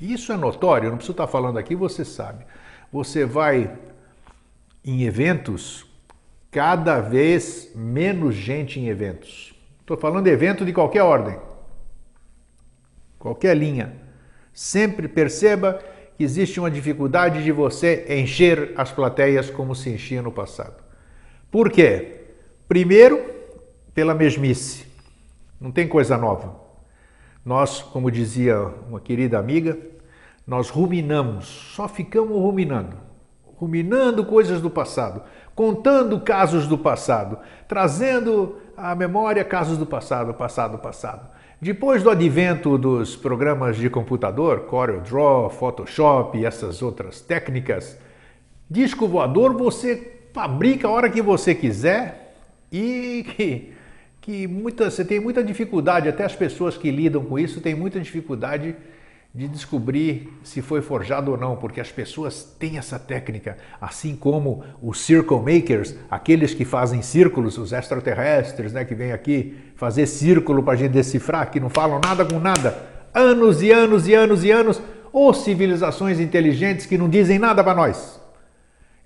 [0.00, 2.44] Isso é notório, não preciso estar falando aqui, você sabe.
[2.92, 3.70] Você vai
[4.84, 5.86] em eventos,
[6.50, 9.54] cada vez menos gente em eventos.
[9.80, 11.38] Estou falando de evento de qualquer ordem,
[13.20, 13.92] qualquer linha.
[14.52, 15.78] Sempre perceba
[16.16, 20.82] que existe uma dificuldade de você encher as plateias como se enchia no passado.
[21.50, 22.22] Por quê?
[22.66, 23.24] Primeiro,
[23.94, 24.86] pela mesmice.
[25.60, 26.58] Não tem coisa nova.
[27.44, 29.78] Nós, como dizia uma querida amiga,
[30.46, 32.96] nós ruminamos, só ficamos ruminando.
[33.56, 35.22] Ruminando coisas do passado,
[35.54, 41.39] contando casos do passado, trazendo à memória casos do passado, passado, passado.
[41.62, 47.98] Depois do advento dos programas de computador, CorelDRAW, Photoshop e essas outras técnicas,
[48.70, 52.34] disco voador você fabrica a hora que você quiser
[52.72, 53.74] e
[54.22, 58.00] que muita, você tem muita dificuldade, até as pessoas que lidam com isso têm muita
[58.00, 58.74] dificuldade
[59.32, 64.64] de descobrir se foi forjado ou não, porque as pessoas têm essa técnica, assim como
[64.82, 70.62] os circle makers, aqueles que fazem círculos, os extraterrestres, né, que vêm aqui fazer círculo
[70.62, 72.76] para a gente decifrar, que não falam nada com nada,
[73.14, 74.78] anos e anos e anos e anos,
[75.10, 78.20] ou civilizações inteligentes que não dizem nada para nós.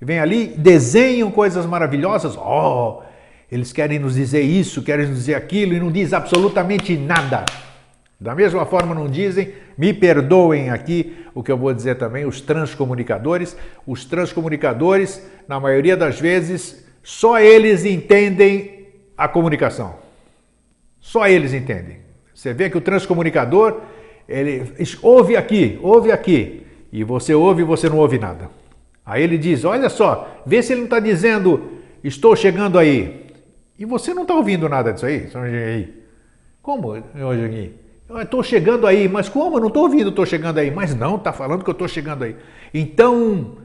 [0.02, 3.02] Vêm ali, desenham coisas maravilhosas, oh,
[3.52, 7.44] eles querem nos dizer isso, querem nos dizer aquilo e não diz absolutamente nada.
[8.20, 12.40] Da mesma forma, não dizem, me perdoem aqui o que eu vou dizer também, os
[12.40, 13.56] transcomunicadores.
[13.86, 20.03] Os transcomunicadores, na maioria das vezes, só eles entendem a comunicação.
[21.04, 21.98] Só eles entendem.
[22.34, 23.82] Você vê que o transcomunicador,
[24.26, 28.48] ele ouve aqui, ouve aqui, e você ouve e você não ouve nada.
[29.04, 33.26] Aí ele diz: Olha só, vê se ele não está dizendo, estou chegando aí.
[33.78, 35.92] E você não está ouvindo nada disso aí,
[36.62, 37.74] Como, hoje aqui?
[38.22, 39.56] Estou chegando aí, mas como?
[39.56, 40.70] Eu não estou ouvindo, estou chegando aí.
[40.70, 42.34] Mas não, está falando que eu estou chegando aí.
[42.72, 43.58] Então,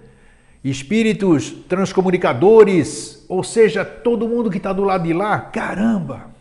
[0.61, 6.37] espíritos transcomunicadores, ou seja, todo mundo que está do lado de lá, caramba!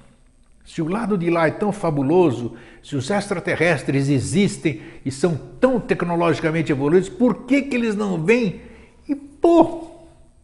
[0.69, 5.81] Se o lado de lá é tão fabuloso, se os extraterrestres existem e são tão
[5.81, 8.61] tecnologicamente evoluídos, por que, que eles não vêm
[9.09, 9.91] e, pô,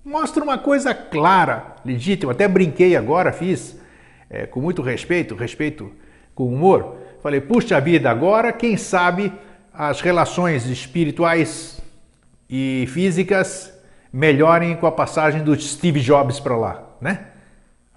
[0.03, 2.33] mostra uma coisa clara, legítima?
[2.33, 3.79] Até brinquei agora, fiz
[4.31, 5.93] é, com muito respeito, respeito
[6.35, 9.33] com humor Falei, puxa vida, agora quem sabe
[9.73, 11.81] as relações espirituais
[12.51, 13.73] e físicas
[14.13, 17.29] melhorem com a passagem do Steve Jobs para lá, né?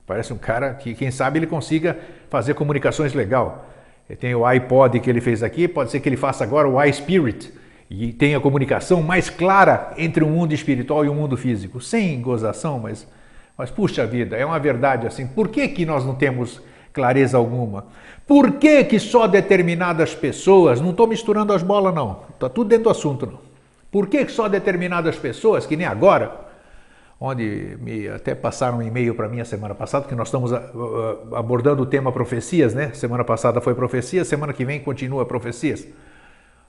[0.06, 3.66] Parece um cara que, quem sabe, ele consiga fazer comunicações legal.
[4.20, 7.54] Tem o iPod que ele fez aqui, pode ser que ele faça agora o iSpirit
[7.90, 12.80] e tenha comunicação mais clara entre o mundo espiritual e o mundo físico, sem gozação,
[12.80, 13.08] mas,
[13.58, 15.28] mas puxa vida, é uma verdade assim.
[15.28, 16.62] Por que, que nós não temos
[16.98, 17.86] clareza alguma.
[18.26, 22.86] Por que, que só determinadas pessoas, não estou misturando as bolas não, está tudo dentro
[22.86, 23.40] do assunto não.
[23.92, 26.47] Por que só determinadas pessoas, que nem agora,
[27.20, 30.58] onde me até passaram um e-mail para mim a semana passada, que nós estamos ah,
[30.58, 32.92] ah, abordando o tema profecias, né?
[32.94, 35.88] Semana passada foi profecias, semana que vem continua profecias.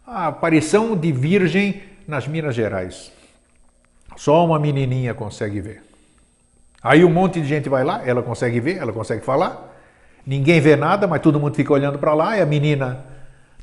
[0.06, 3.12] A aparição de virgem nas Minas Gerais.
[4.16, 5.82] Só uma menininha consegue ver.
[6.82, 9.68] Aí um monte de gente vai lá, ela consegue ver, ela consegue falar,
[10.28, 13.02] Ninguém vê nada, mas todo mundo fica olhando para lá e a menina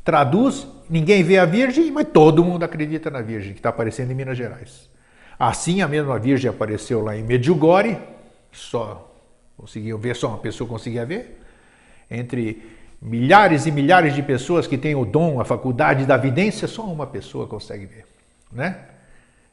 [0.04, 0.68] traduz.
[0.90, 4.36] Ninguém vê a Virgem, mas todo mundo acredita na Virgem que está aparecendo em Minas
[4.36, 4.90] Gerais.
[5.38, 7.98] Assim, a mesma Virgem apareceu lá em Medjugorje,
[8.52, 9.12] só
[9.58, 11.42] conseguiam ver, só uma pessoa conseguia ver,
[12.10, 12.64] entre
[13.02, 17.08] milhares e milhares de pessoas que têm o dom, a faculdade da vidência, só uma
[17.08, 18.06] pessoa consegue ver,
[18.52, 18.80] né?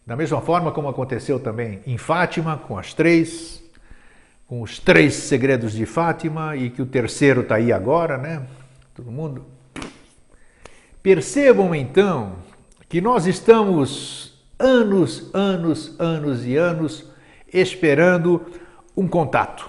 [0.06, 3.62] Da mesma forma como aconteceu também em Fátima, com as três,
[4.48, 8.44] com os três segredos de Fátima e que o terceiro está aí agora, né?
[8.94, 9.44] Todo mundo.
[11.02, 12.34] Percebam então
[12.88, 17.04] que nós estamos anos, anos, anos e anos
[17.52, 18.44] esperando
[18.96, 19.68] um contato.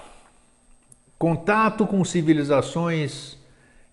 [1.18, 3.38] Contato com civilizações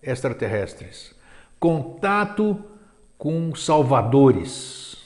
[0.02, 1.14] extraterrestres.
[1.58, 2.62] Contato
[3.16, 4.96] com salvadores.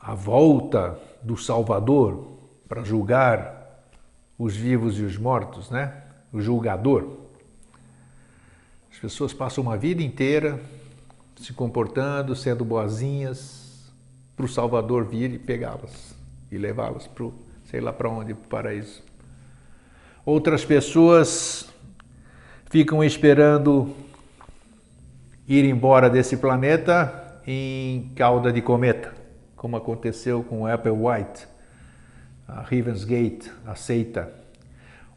[0.00, 2.28] A volta do Salvador
[2.68, 3.84] para julgar
[4.38, 6.02] os vivos e os mortos, né?
[6.32, 7.18] O julgador.
[8.92, 10.60] As pessoas passam uma vida inteira
[11.36, 13.63] se comportando, sendo boazinhas,
[14.36, 16.14] para o Salvador vir e pegá-las
[16.50, 17.30] e levá-las para
[17.64, 19.02] sei lá para onde, para o paraíso.
[20.24, 21.68] Outras pessoas
[22.70, 23.94] ficam esperando
[25.46, 29.12] ir embora desse planeta em cauda de cometa,
[29.56, 31.54] como aconteceu com Apple White
[32.46, 34.32] a Ravens Gate, a seita,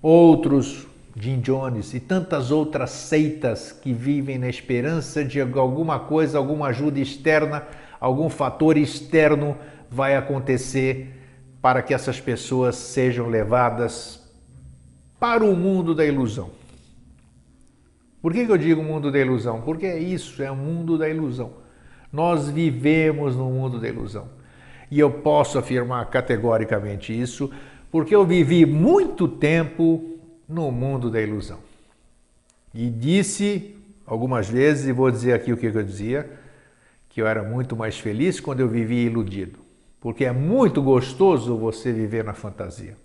[0.02, 6.68] outros, Jim Jones e tantas outras seitas que vivem na esperança de alguma coisa, alguma
[6.68, 7.64] ajuda externa,
[8.00, 9.58] algum fator externo
[9.90, 11.14] vai acontecer
[11.62, 14.22] para que essas pessoas sejam levadas
[15.20, 16.52] para o mundo da ilusão.
[18.22, 19.62] Por que eu digo mundo da ilusão?
[19.62, 21.54] Porque é isso, é o mundo da ilusão.
[22.12, 24.28] Nós vivemos no mundo da ilusão.
[24.90, 27.52] E eu posso afirmar categoricamente isso,
[27.92, 31.60] porque eu vivi muito tempo no mundo da ilusão.
[32.74, 36.30] E disse algumas vezes, e vou dizer aqui o que eu dizia,
[37.18, 39.58] que eu era muito mais feliz quando eu vivia iludido.
[40.00, 42.96] Porque é muito gostoso você viver na fantasia,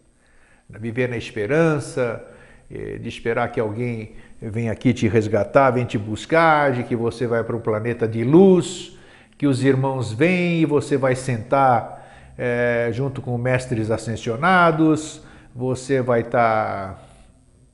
[0.69, 2.23] viver na esperança,
[2.71, 7.27] eh, de esperar que alguém venha aqui te resgatar, venha te buscar, de que você
[7.27, 8.99] vai para um planeta de luz,
[9.39, 15.23] que os irmãos vêm e você vai sentar é, junto com mestres ascensionados,
[15.55, 17.03] você vai estar tá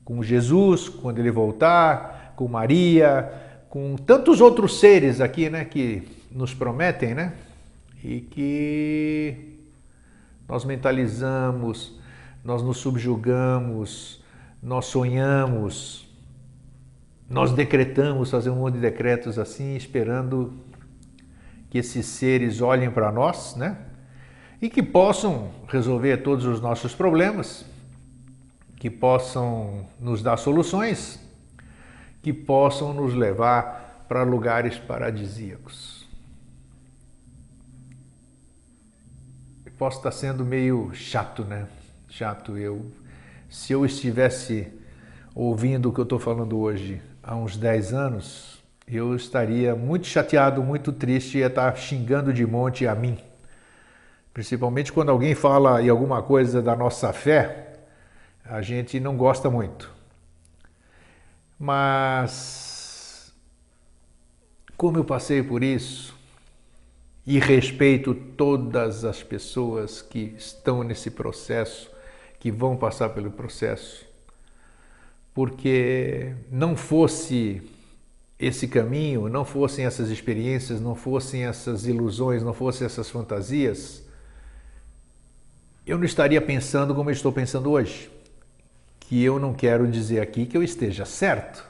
[0.05, 3.29] com Jesus quando ele voltar, com Maria,
[3.69, 7.35] com tantos outros seres aqui, né, que nos prometem, né?
[8.03, 9.59] E que
[10.49, 11.99] nós mentalizamos,
[12.45, 14.23] nós nos subjugamos,
[14.63, 16.09] nós sonhamos,
[17.29, 20.55] nós decretamos, fazemos um monte de decretos assim, esperando
[21.69, 23.77] que esses seres olhem para nós, né?
[24.63, 27.65] E que possam resolver todos os nossos problemas,
[28.77, 31.21] que possam nos dar soluções,
[32.23, 35.98] que possam nos levar para lugares paradisíacos.
[39.79, 41.69] Posso estar sendo meio chato, né?
[42.09, 42.91] Chato eu.
[43.49, 44.73] Se eu estivesse
[45.33, 50.65] ouvindo o que eu estou falando hoje há uns 10 anos, eu estaria muito chateado,
[50.65, 53.19] muito triste e estar xingando de monte a mim.
[54.35, 57.75] Principalmente quando alguém fala em alguma coisa da nossa fé,
[58.45, 59.95] a gente não gosta muito.
[61.57, 63.33] Mas,
[64.77, 66.18] como eu passei por isso,
[67.29, 71.91] e respeito todas as pessoas que estão nesse processo,
[72.41, 74.07] que vão passar pelo processo,
[75.35, 77.61] porque não fosse
[78.39, 84.03] esse caminho, não fossem essas experiências, não fossem essas ilusões, não fossem essas fantasias,
[85.87, 88.11] eu não estaria pensando como eu estou pensando hoje.
[89.01, 91.63] Que eu não quero dizer aqui que eu esteja certo.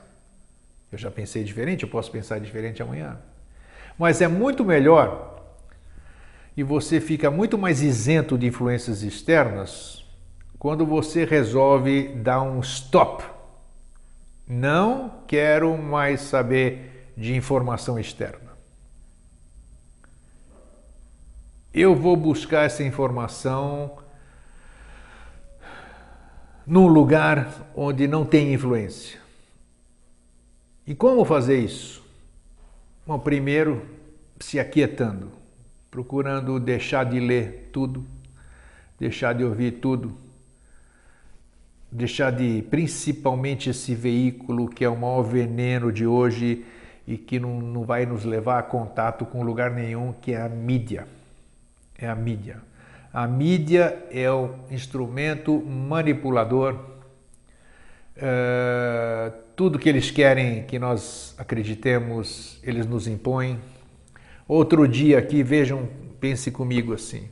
[0.92, 3.18] Eu já pensei diferente, eu posso pensar diferente amanhã.
[3.98, 5.37] Mas é muito melhor
[6.58, 10.04] e você fica muito mais isento de influências externas
[10.58, 13.22] quando você resolve dar um stop
[14.44, 18.48] não quero mais saber de informação externa.
[21.72, 23.98] Eu vou buscar essa informação
[26.66, 29.20] num lugar onde não tem influência.
[30.84, 32.02] E como fazer isso?
[33.06, 33.86] Bom, primeiro,
[34.40, 35.37] se aquietando,
[35.90, 38.04] procurando deixar de ler tudo,
[38.98, 40.28] deixar de ouvir tudo
[41.90, 46.64] deixar de principalmente esse veículo que é o maior veneno de hoje
[47.06, 50.48] e que não, não vai nos levar a contato com lugar nenhum, que é a
[50.48, 51.06] mídia.
[51.98, 52.58] É a mídia.
[53.12, 56.74] A mídia é o instrumento manipulador.
[58.16, 63.58] Uh, tudo que eles querem que nós acreditemos, eles nos impõem.
[64.48, 65.86] Outro dia aqui, vejam,
[66.18, 67.28] pense comigo assim.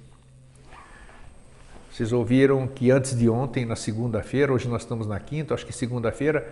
[1.90, 5.72] Vocês ouviram que antes de ontem, na segunda-feira, hoje nós estamos na quinta, acho que
[5.72, 6.46] segunda-feira,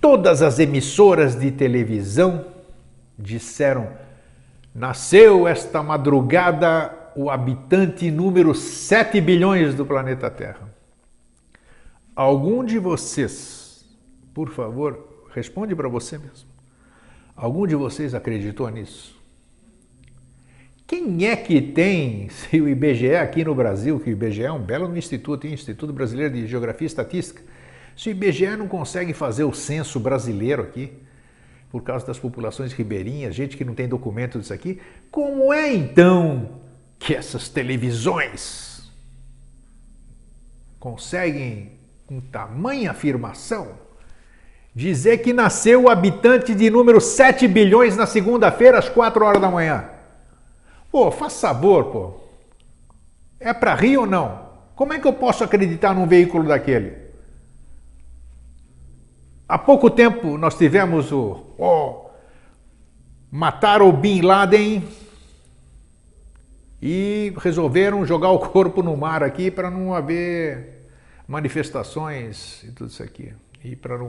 [0.00, 2.44] todas as emissoras de televisão
[3.16, 3.88] disseram:
[4.74, 10.68] nasceu esta madrugada o habitante número 7 bilhões do planeta Terra.
[12.16, 13.84] Algum de vocês,
[14.34, 16.48] por favor, responde para você mesmo.
[17.36, 19.19] Algum de vocês acreditou nisso?
[20.90, 24.58] Quem é que tem, se o IBGE aqui no Brasil, que o IBGE é um
[24.58, 27.40] belo instituto, Instituto Brasileiro de Geografia e Estatística,
[27.96, 30.92] se o IBGE não consegue fazer o censo brasileiro aqui,
[31.70, 34.80] por causa das populações ribeirinhas, gente que não tem documento disso aqui,
[35.12, 36.60] como é então
[36.98, 38.90] que essas televisões
[40.80, 41.70] conseguem,
[42.04, 43.78] com tamanha afirmação,
[44.74, 49.48] dizer que nasceu o habitante de número 7 bilhões na segunda-feira às 4 horas da
[49.48, 49.99] manhã?
[50.90, 52.14] Pô, faz sabor, pô.
[53.38, 54.50] É para rir ou não?
[54.74, 57.10] Como é que eu posso acreditar num veículo daquele?
[59.48, 61.54] Há pouco tempo nós tivemos o.
[61.58, 62.10] Oh,
[63.30, 64.82] mataram o Bin Laden
[66.82, 70.88] e resolveram jogar o corpo no mar aqui para não haver
[71.26, 73.32] manifestações e tudo isso aqui.
[73.62, 74.02] E para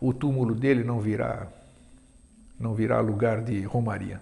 [0.00, 1.48] o túmulo dele não virar,
[2.58, 4.20] não virar lugar de romaria.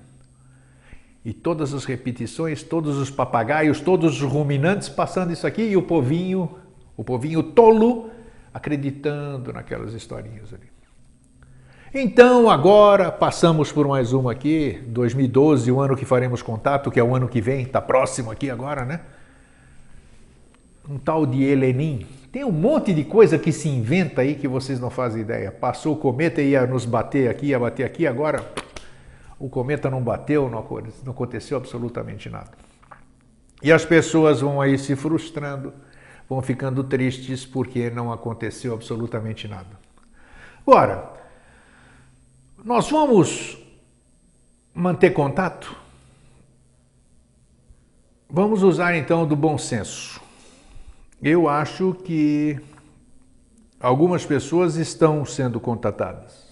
[1.25, 5.83] E todas as repetições, todos os papagaios, todos os ruminantes passando isso aqui e o
[5.83, 6.51] povinho,
[6.97, 8.09] o povinho tolo,
[8.55, 10.71] acreditando naquelas historinhas ali.
[11.93, 17.03] Então, agora passamos por mais uma aqui, 2012, o ano que faremos contato, que é
[17.03, 19.01] o ano que vem, está próximo aqui agora, né?
[20.89, 22.07] Um tal de Helenin.
[22.31, 25.51] Tem um monte de coisa que se inventa aí que vocês não fazem ideia.
[25.51, 28.49] Passou o cometa e ia nos bater aqui, ia bater aqui, agora
[29.41, 30.59] o cometa não bateu, não
[31.11, 32.51] aconteceu absolutamente nada.
[33.63, 35.73] E as pessoas vão aí se frustrando,
[36.29, 39.81] vão ficando tristes porque não aconteceu absolutamente nada.
[40.67, 41.11] Agora,
[42.63, 43.57] nós vamos
[44.75, 45.75] manter contato?
[48.29, 50.21] Vamos usar então do bom senso.
[51.23, 52.61] Eu acho que
[53.81, 56.50] algumas pessoas estão sendo contatadas.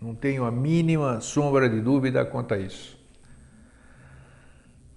[0.00, 2.96] Não tenho a mínima sombra de dúvida quanto a isso.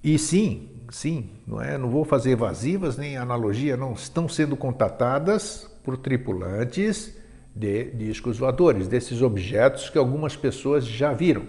[0.03, 1.77] E sim, sim, não é?
[1.77, 7.17] Não vou fazer evasivas nem analogia, não estão sendo contatadas por tripulantes
[7.55, 11.43] de discos voadores, desses objetos que algumas pessoas já viram.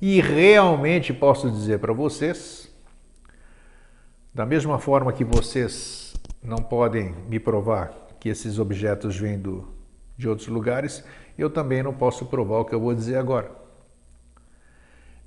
[0.00, 2.68] E realmente posso dizer para vocês,
[4.34, 9.66] da mesma forma que vocês não podem me provar que esses objetos vêm do,
[10.18, 11.04] de outros lugares,
[11.38, 13.50] eu também não posso provar o que eu vou dizer agora.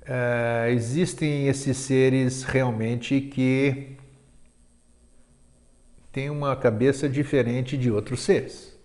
[0.04, 3.96] É, existem esses seres realmente que
[6.12, 8.76] têm uma cabeça diferente de outros seres.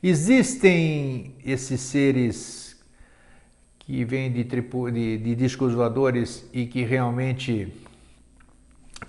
[0.00, 2.76] Existem esses seres
[3.80, 7.72] que vêm de, de, de discos voadores e que realmente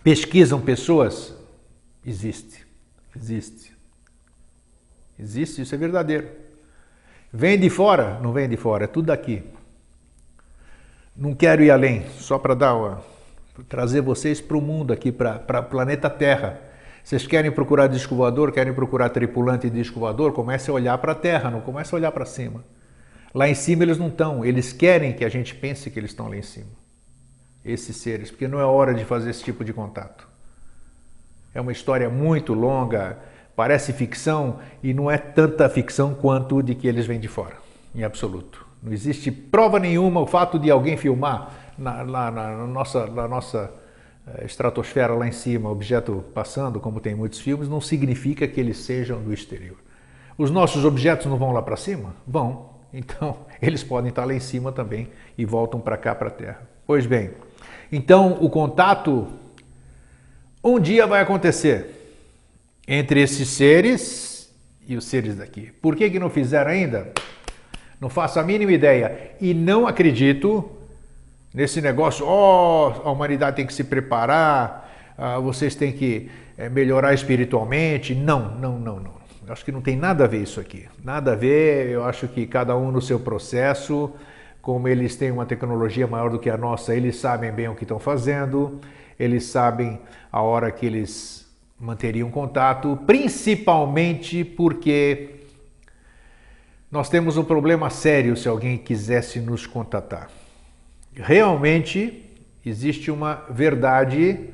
[0.04, 1.36] pesquisam pessoas?
[2.04, 2.66] Existe,
[3.16, 3.77] existe.
[5.20, 6.28] Existe, isso é verdadeiro.
[7.32, 8.20] Vem de fora?
[8.22, 9.44] Não vem de fora, é tudo daqui.
[11.16, 13.02] Não quero ir além, só para dar uma,
[13.68, 16.62] trazer vocês para o mundo aqui, para o planeta Terra.
[17.04, 21.14] Vocês querem procurar disco voador, querem procurar tripulante de disco voador, comece a olhar para
[21.14, 22.64] a Terra, não comece a olhar para cima.
[23.34, 26.28] Lá em cima eles não estão, eles querem que a gente pense que eles estão
[26.28, 26.70] lá em cima.
[27.64, 30.28] Esses seres, porque não é hora de fazer esse tipo de contato.
[31.54, 33.18] É uma história muito longa,
[33.58, 37.56] parece ficção e não é tanta ficção quanto de que eles vêm de fora,
[37.96, 38.64] em absoluto.
[38.84, 43.74] Não existe prova nenhuma o fato de alguém filmar na, na, na nossa, na nossa
[44.28, 48.78] eh, estratosfera lá em cima, objeto passando, como tem muitos filmes, não significa que eles
[48.78, 49.78] sejam do exterior.
[50.38, 52.14] Os nossos objetos não vão lá para cima?
[52.28, 52.70] Vão.
[52.94, 56.62] Então, eles podem estar lá em cima também e voltam para cá, para a Terra.
[56.86, 57.32] Pois bem,
[57.92, 59.26] então o contato
[60.64, 61.97] um dia vai acontecer
[62.88, 64.54] entre esses seres
[64.88, 65.72] e os seres daqui.
[65.82, 67.12] Por que, que não fizeram ainda?
[68.00, 69.32] Não faço a mínima ideia.
[69.42, 70.72] E não acredito
[71.54, 77.14] nesse negócio, oh, a humanidade tem que se preparar, uh, vocês têm que é, melhorar
[77.14, 78.16] espiritualmente.
[78.16, 79.18] Não, não, não, não.
[79.46, 80.88] Eu acho que não tem nada a ver isso aqui.
[81.04, 84.12] Nada a ver, eu acho que cada um no seu processo,
[84.62, 87.84] como eles têm uma tecnologia maior do que a nossa, eles sabem bem o que
[87.84, 88.80] estão fazendo,
[89.18, 90.00] eles sabem
[90.32, 91.37] a hora que eles
[91.80, 95.36] manteriam contato, principalmente porque
[96.90, 100.30] nós temos um problema sério se alguém quisesse nos contatar.
[101.14, 102.24] Realmente
[102.66, 104.50] existe uma verdade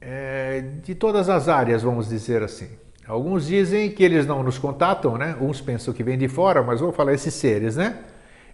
[0.00, 2.68] é, de todas as áreas, vamos dizer assim.
[3.06, 5.36] Alguns dizem que eles não nos contatam, né?
[5.40, 7.98] Uns pensam que vêm de fora, mas vou falar esses seres, né?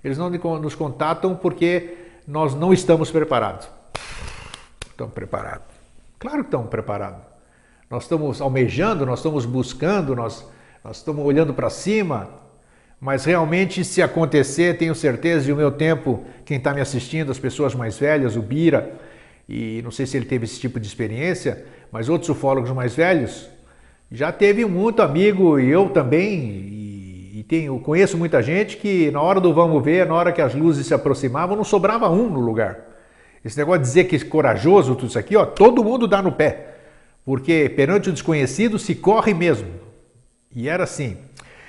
[0.04, 3.68] Eles não nos contatam porque nós não estamos preparados.
[4.90, 5.71] Estamos preparados.
[6.22, 7.20] Claro que estamos preparados.
[7.90, 10.48] Nós estamos almejando, nós estamos buscando, nós,
[10.84, 12.30] nós estamos olhando para cima,
[13.00, 17.40] mas realmente, se acontecer, tenho certeza, e o meu tempo, quem está me assistindo, as
[17.40, 18.92] pessoas mais velhas, o Bira,
[19.48, 23.50] e não sei se ele teve esse tipo de experiência, mas outros ufólogos mais velhos,
[24.08, 29.20] já teve muito amigo, e eu também, e, e tenho, conheço muita gente que na
[29.20, 32.38] hora do vamos ver, na hora que as luzes se aproximavam, não sobrava um no
[32.38, 32.91] lugar.
[33.44, 36.32] Esse negócio de dizer que é corajoso, tudo isso aqui, ó, todo mundo dá no
[36.32, 36.76] pé.
[37.24, 39.68] Porque perante o desconhecido se corre mesmo.
[40.54, 41.16] E era assim.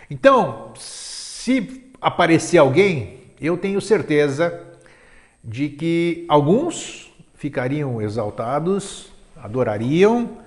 [0.10, 4.62] Então, se aparecer alguém, eu tenho certeza
[5.44, 10.38] de que alguns ficariam exaltados, adorariam,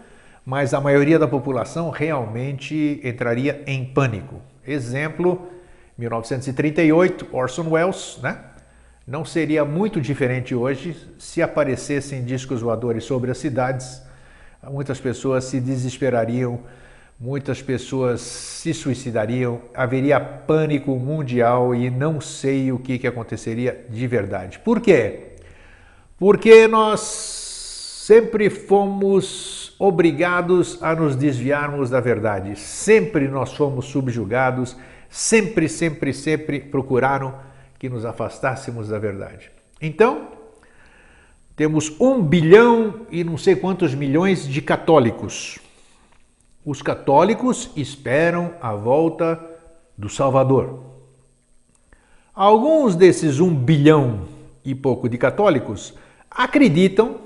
[0.44, 4.40] mas a maioria da população realmente entraria em pânico.
[4.66, 5.48] Exemplo,
[5.98, 8.38] 1938, Orson Welles, né?
[9.06, 14.02] Não seria muito diferente hoje se aparecessem discos voadores sobre as cidades.
[14.68, 16.58] Muitas pessoas se desesperariam,
[17.16, 24.08] muitas pessoas se suicidariam, haveria pânico mundial e não sei o que, que aconteceria de
[24.08, 24.58] verdade.
[24.58, 25.34] Por quê?
[26.18, 34.76] Porque nós sempre fomos obrigados a nos desviarmos da verdade, sempre nós fomos subjugados,
[35.08, 37.45] sempre, sempre, sempre procuraram
[37.78, 39.50] que nos afastássemos da verdade.
[39.80, 40.28] Então,
[41.54, 45.58] temos um bilhão e não sei quantos milhões de católicos.
[46.64, 49.40] Os católicos esperam a volta
[49.96, 50.84] do Salvador.
[52.34, 54.28] Alguns desses um bilhão
[54.64, 55.94] e pouco de católicos
[56.30, 57.16] acreditam,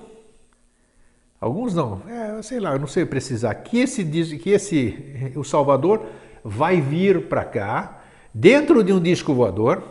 [1.41, 6.07] alguns não, é, sei lá, eu não sei precisar, que esse, que esse o Salvador
[6.45, 9.83] vai vir para cá dentro de um disco voador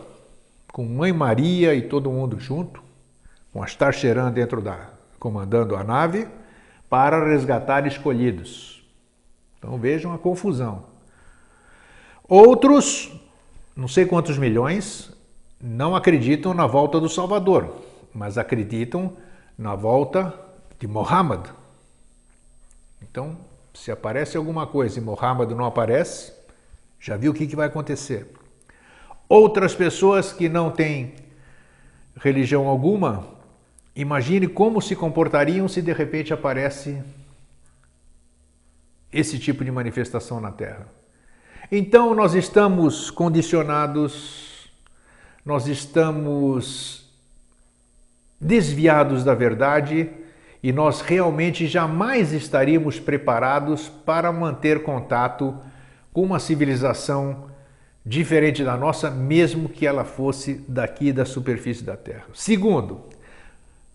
[0.72, 2.82] com Mãe Maria e todo mundo junto,
[3.52, 6.26] com Astar Sheran dentro da comandando a nave,
[6.88, 8.82] para resgatar escolhidos.
[9.58, 10.84] Então vejam a confusão.
[12.26, 13.12] Outros,
[13.76, 15.12] não sei quantos milhões,
[15.60, 17.82] não acreditam na volta do Salvador,
[18.14, 19.12] mas acreditam
[19.58, 20.34] na volta
[20.78, 21.50] de Mohammed.
[23.02, 23.36] Então,
[23.74, 26.32] se aparece alguma coisa e Mohammed não aparece,
[26.98, 28.32] já viu o que vai acontecer.
[29.30, 31.14] Outras pessoas que não têm
[32.16, 33.28] religião alguma,
[33.94, 37.00] imagine como se comportariam se de repente aparece
[39.12, 40.88] esse tipo de manifestação na Terra.
[41.70, 44.68] Então nós estamos condicionados,
[45.46, 47.08] nós estamos
[48.40, 50.10] desviados da verdade
[50.60, 55.56] e nós realmente jamais estaríamos preparados para manter contato
[56.12, 57.48] com uma civilização
[58.04, 62.26] diferente da nossa, mesmo que ela fosse daqui da superfície da Terra.
[62.32, 63.02] Segundo,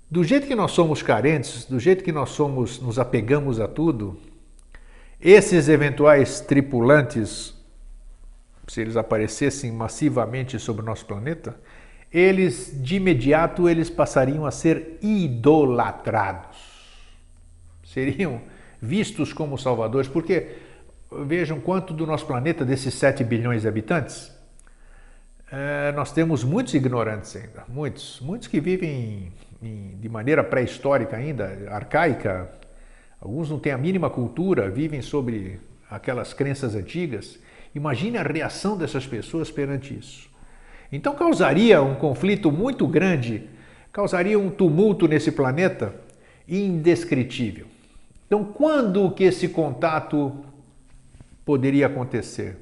[0.10, 4.18] do jeito que nós somos carentes, do jeito que nós somos, nos apegamos a tudo,
[5.20, 7.54] esses eventuais tripulantes,
[8.68, 11.56] se eles aparecessem massivamente sobre o nosso planeta,
[12.12, 16.58] eles de imediato eles passariam a ser idolatrados.
[17.84, 18.42] Seriam
[18.82, 20.56] vistos como salvadores, porque
[21.24, 24.32] vejam quanto do nosso planeta, desses 7 bilhões de habitantes,
[25.52, 31.68] é, nós temos muitos ignorantes ainda, muitos, muitos que vivem em, de maneira pré-histórica ainda,
[31.70, 32.50] arcaica,
[33.22, 35.60] alguns não têm a mínima cultura, vivem sobre
[35.90, 37.40] aquelas crenças antigas.
[37.74, 40.30] Imagine a reação dessas pessoas perante isso.
[40.92, 43.50] Então causaria um conflito muito grande,
[43.92, 45.94] causaria um tumulto nesse planeta
[46.48, 47.68] indescritível.
[48.28, 50.44] Então, quando que esse contato
[51.46, 52.58] poderia acontecer?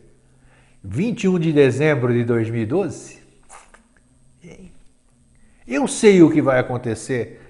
[0.84, 3.24] 21 de dezembro de 2012?
[5.66, 7.42] Eu sei o que vai acontecer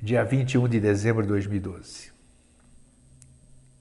[0.00, 2.12] dia 21 de dezembro de 2012.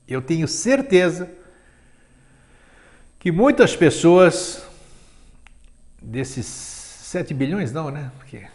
[0.07, 1.29] Eu tenho certeza
[3.19, 4.65] que muitas pessoas
[6.01, 8.11] desses 7 bilhões não, né?
[8.17, 8.47] Porque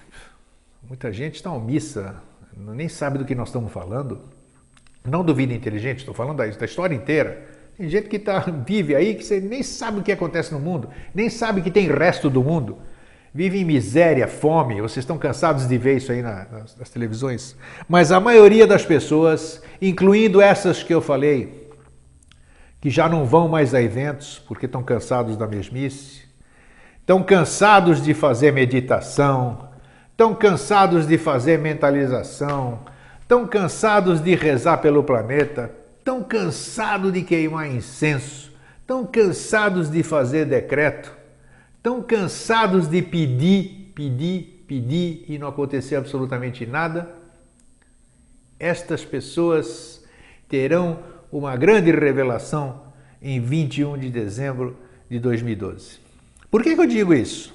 [0.83, 2.21] muita gente está omissa,
[2.57, 4.29] nem sabe do que nós estamos falando.
[5.05, 7.56] Não do vida inteligente, estou falando da, da história inteira.
[7.77, 10.89] Tem gente que tá, vive aí que você nem sabe o que acontece no mundo,
[11.15, 12.79] nem sabe que tem resto do mundo.
[13.35, 17.55] Vive em miséria, fome, vocês estão cansados de ver isso aí na, nas, nas televisões.
[17.87, 21.71] Mas a maioria das pessoas, incluindo essas que eu falei,
[22.81, 26.23] que já não vão mais a eventos porque estão cansados da mesmice,
[26.99, 29.69] estão cansados de fazer meditação,
[30.13, 32.81] estão cansados de fazer mentalização,
[33.21, 35.71] estão cansados de rezar pelo planeta,
[36.07, 38.53] tão cansados de queimar incenso,
[38.87, 41.13] tão cansados de fazer decreto,
[41.83, 47.13] tão cansados de pedir, pedir, pedir e não acontecer absolutamente nada,
[48.57, 50.01] estas pessoas
[50.49, 51.01] terão
[51.33, 52.85] uma grande revelação
[53.21, 54.77] em 21 de dezembro
[55.11, 55.99] de 2012.
[56.49, 57.53] Por que, que eu digo isso?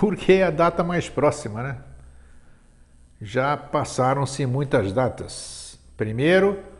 [0.00, 1.78] Porque é a data mais próxima, né?
[3.22, 5.78] Já passaram-se muitas datas.
[5.96, 6.73] Primeiro,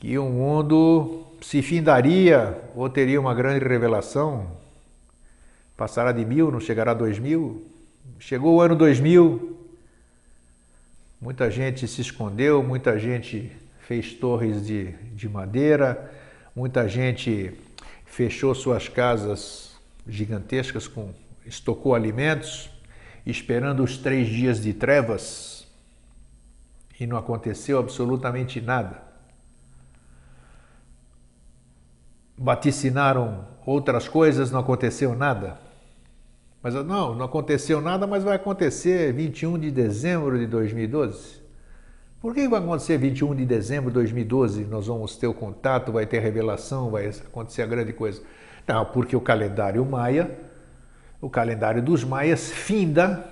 [0.00, 4.50] que o mundo se findaria ou teria uma grande revelação,
[5.76, 7.66] passará de mil, não chegará a dois mil.
[8.18, 9.58] Chegou o ano 2000,
[11.20, 13.52] muita gente se escondeu, muita gente
[13.86, 16.10] fez torres de, de madeira,
[16.56, 17.52] muita gente
[18.06, 19.76] fechou suas casas
[20.08, 21.12] gigantescas com
[21.44, 22.70] estocou alimentos,
[23.26, 25.66] esperando os três dias de trevas
[26.98, 29.09] e não aconteceu absolutamente nada.
[32.40, 35.58] Vaticinaram outras coisas, não aconteceu nada.
[36.62, 41.38] Mas não, não aconteceu nada, mas vai acontecer 21 de dezembro de 2012.
[42.18, 44.64] Por que vai acontecer 21 de dezembro de 2012?
[44.64, 48.22] Nós vamos ter o contato, vai ter revelação, vai acontecer a grande coisa.
[48.66, 50.38] Não, porque o calendário maia,
[51.20, 53.26] o calendário dos maias finda,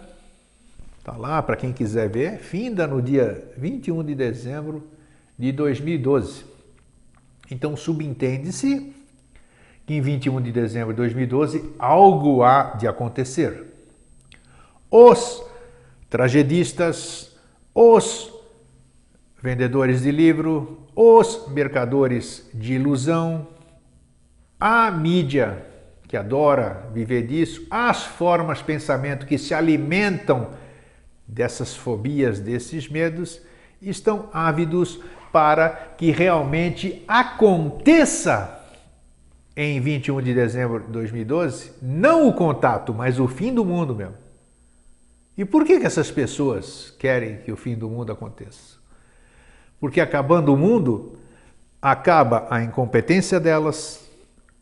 [1.03, 4.87] tá lá para quem quiser ver, finda no dia 21 de dezembro
[5.39, 6.45] de 2012.
[7.51, 8.98] Então subentende-se
[9.89, 13.65] que em 21 de dezembro de 2012 algo há de acontecer.
[14.91, 15.43] Os
[16.11, 17.35] tragedistas,
[17.75, 18.31] os
[19.43, 23.49] vendedores de livro, os mercadores de ilusão,
[24.61, 25.65] a mídia
[26.07, 30.51] que adora viver disso, as formas de pensamento que se alimentam
[31.27, 33.41] dessas fobias, desses medos,
[33.81, 35.01] estão ávidos
[35.33, 38.58] para que realmente aconteça
[39.61, 44.15] em 21 de dezembro de 2012, não o contato, mas o fim do mundo mesmo.
[45.37, 48.79] E por que, que essas pessoas querem que o fim do mundo aconteça?
[49.81, 51.19] Porque acabando o mundo,
[51.83, 54.09] acaba a incompetência delas,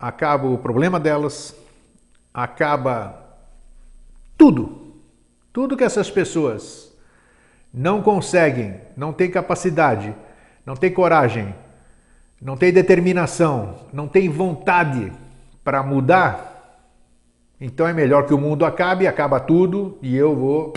[0.01, 1.55] acaba o problema delas,
[2.33, 3.23] acaba
[4.39, 4.95] tudo.
[5.53, 6.91] Tudo que essas pessoas
[7.71, 10.15] não conseguem, não têm capacidade,
[10.65, 11.55] não têm coragem,
[12.41, 15.13] não têm determinação, não têm vontade
[15.65, 16.57] para mudar,
[17.61, 20.75] então é melhor que o mundo acabe, acaba tudo e eu vou.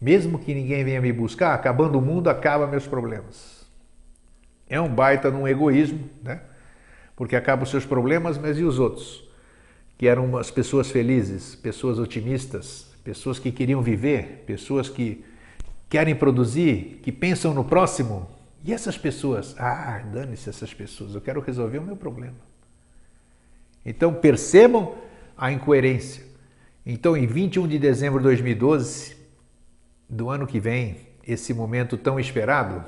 [0.00, 3.66] Mesmo que ninguém venha me buscar, acabando o mundo, acaba meus problemas.
[4.68, 6.40] É um baita num egoísmo, né?
[7.16, 9.28] Porque acaba os seus problemas, mas e os outros?
[9.98, 15.24] Que eram as pessoas felizes, pessoas otimistas, pessoas que queriam viver, pessoas que
[15.90, 18.26] querem produzir, que pensam no próximo.
[18.62, 19.54] E essas pessoas?
[19.58, 22.36] Ah, dane-se essas pessoas, eu quero resolver o meu problema.
[23.84, 24.94] Então percebam
[25.36, 26.24] a incoerência.
[26.84, 29.16] Então, em 21 de dezembro de 2012,
[30.08, 32.84] do ano que vem, esse momento tão esperado,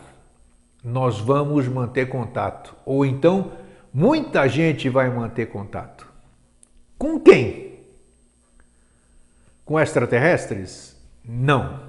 [0.85, 2.75] nós vamos manter contato.
[2.85, 3.53] Ou então,
[3.93, 6.07] muita gente vai manter contato.
[6.99, 7.81] Com quem?
[9.65, 10.97] Com extraterrestres?
[11.25, 11.81] Não.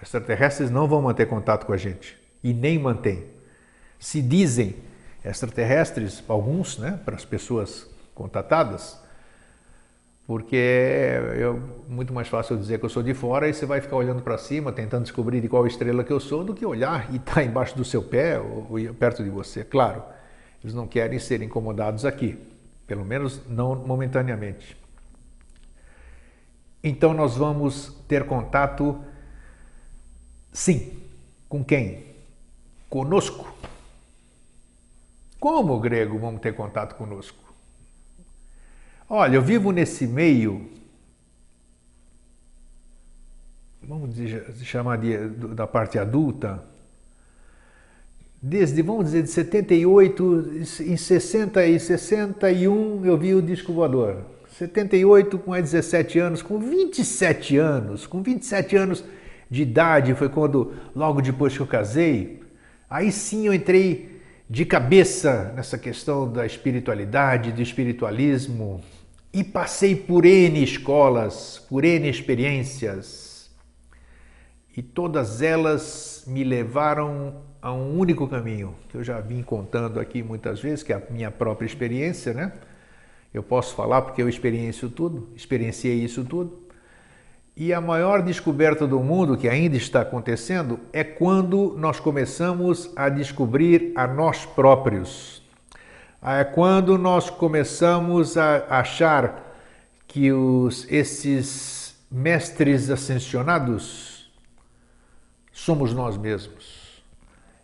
[0.00, 3.24] Extraterrestres não vão manter contato com a gente e nem mantêm.
[3.98, 4.76] Se dizem
[5.24, 9.00] extraterrestres, alguns, né, para as pessoas contatadas,
[10.26, 11.52] porque é
[11.88, 14.38] muito mais fácil dizer que eu sou de fora e você vai ficar olhando para
[14.38, 17.42] cima, tentando descobrir de qual estrela que eu sou, do que olhar e estar tá
[17.44, 19.64] embaixo do seu pé ou, ou perto de você.
[19.64, 20.02] Claro,
[20.62, 22.38] eles não querem ser incomodados aqui,
[22.86, 24.76] pelo menos não momentaneamente.
[26.82, 29.00] Então nós vamos ter contato,
[30.52, 31.00] sim,
[31.48, 32.11] com quem?
[32.92, 33.50] Conosco.
[35.40, 37.42] Como, grego, vamos ter contato conosco?
[39.08, 40.68] Olha, eu vivo nesse meio,
[43.82, 44.14] vamos
[44.62, 45.16] chamar de,
[45.54, 46.62] da parte adulta,
[48.42, 54.18] desde, vamos dizer, de 78, em 60 e 61 eu vi o disco voador.
[54.58, 59.02] 78 com 17 anos, com 27 anos, com 27 anos
[59.50, 62.41] de idade foi quando, logo depois que eu casei,
[62.92, 68.82] aí sim eu entrei de cabeça nessa questão da espiritualidade, do espiritualismo,
[69.32, 73.50] e passei por N escolas, por N experiências,
[74.76, 80.22] e todas elas me levaram a um único caminho, que eu já vim contando aqui
[80.22, 82.52] muitas vezes, que é a minha própria experiência, né?
[83.32, 86.61] Eu posso falar porque eu experienciei tudo, experienciei isso tudo.
[87.56, 93.10] E a maior descoberta do mundo que ainda está acontecendo é quando nós começamos a
[93.10, 95.42] descobrir a nós próprios,
[96.22, 99.54] é quando nós começamos a achar
[100.08, 104.30] que os, esses mestres ascensionados
[105.52, 107.02] somos nós mesmos.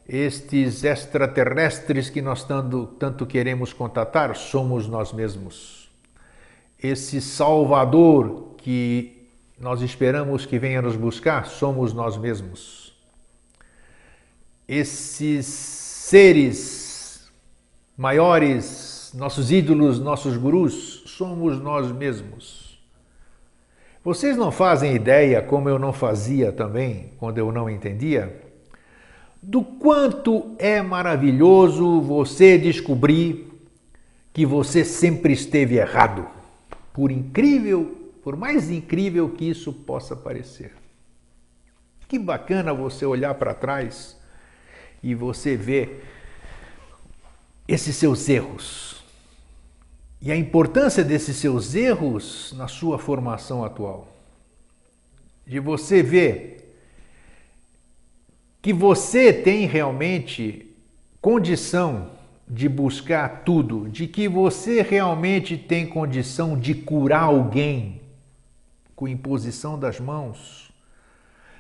[0.07, 5.91] Estes extraterrestres que nós tanto, tanto queremos contatar somos nós mesmos.
[6.83, 9.18] Esse Salvador que
[9.61, 12.97] nós esperamos que venha nos buscar somos nós mesmos.
[14.67, 17.31] Esses seres
[17.97, 22.79] maiores, nossos ídolos, nossos gurus, somos nós mesmos.
[24.05, 28.41] Vocês não fazem ideia, como eu não fazia também, quando eu não entendia,
[29.43, 33.49] do quanto é maravilhoso você descobrir
[34.33, 36.27] que você sempre esteve errado,
[36.93, 40.73] por incrível, por mais incrível que isso possa parecer.
[42.09, 44.17] Que bacana você olhar para trás
[45.03, 46.05] e você ver
[47.67, 48.99] esses seus erros
[50.21, 54.09] e a importância desses seus erros na sua formação atual.
[55.47, 56.77] De você ver
[58.61, 60.75] que você tem realmente
[61.21, 62.11] condição
[62.49, 67.98] de buscar tudo, de que você realmente tem condição de curar alguém
[68.99, 70.73] com imposição das mãos,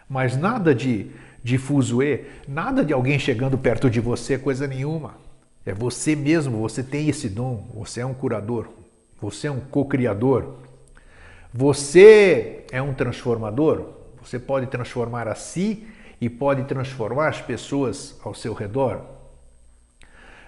[0.08, 1.08] mas nada de,
[1.56, 5.14] fuzuê, nada de alguém chegando perto de você, coisa nenhuma.
[5.64, 8.68] É você mesmo, você tem esse dom, você é um curador,
[9.20, 10.56] você é um co-criador,
[11.54, 13.86] você é um transformador,
[14.20, 15.86] você pode transformar a si
[16.20, 19.04] e pode transformar as pessoas ao seu redor.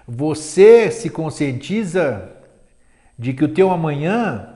[0.05, 2.33] Você se conscientiza
[3.17, 4.50] de que o teu amanhã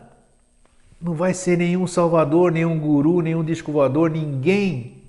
[1.02, 5.04] não vai ser nenhum salvador, nenhum guru, nenhum descovador, ninguém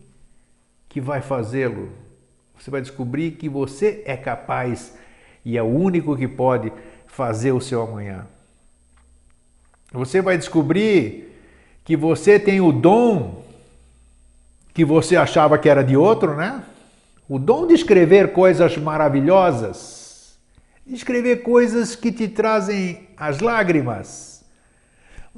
[0.88, 1.90] que vai fazê-lo.
[2.58, 4.94] Você vai descobrir que você é capaz
[5.44, 6.72] e é o único que pode
[7.06, 8.26] fazer o seu amanhã.
[9.92, 11.32] Você vai descobrir
[11.84, 13.44] que você tem o dom
[14.74, 16.62] que você achava que era de outro, né?
[17.28, 20.38] o dom de escrever coisas maravilhosas,
[20.86, 24.35] de escrever coisas que te trazem as lágrimas.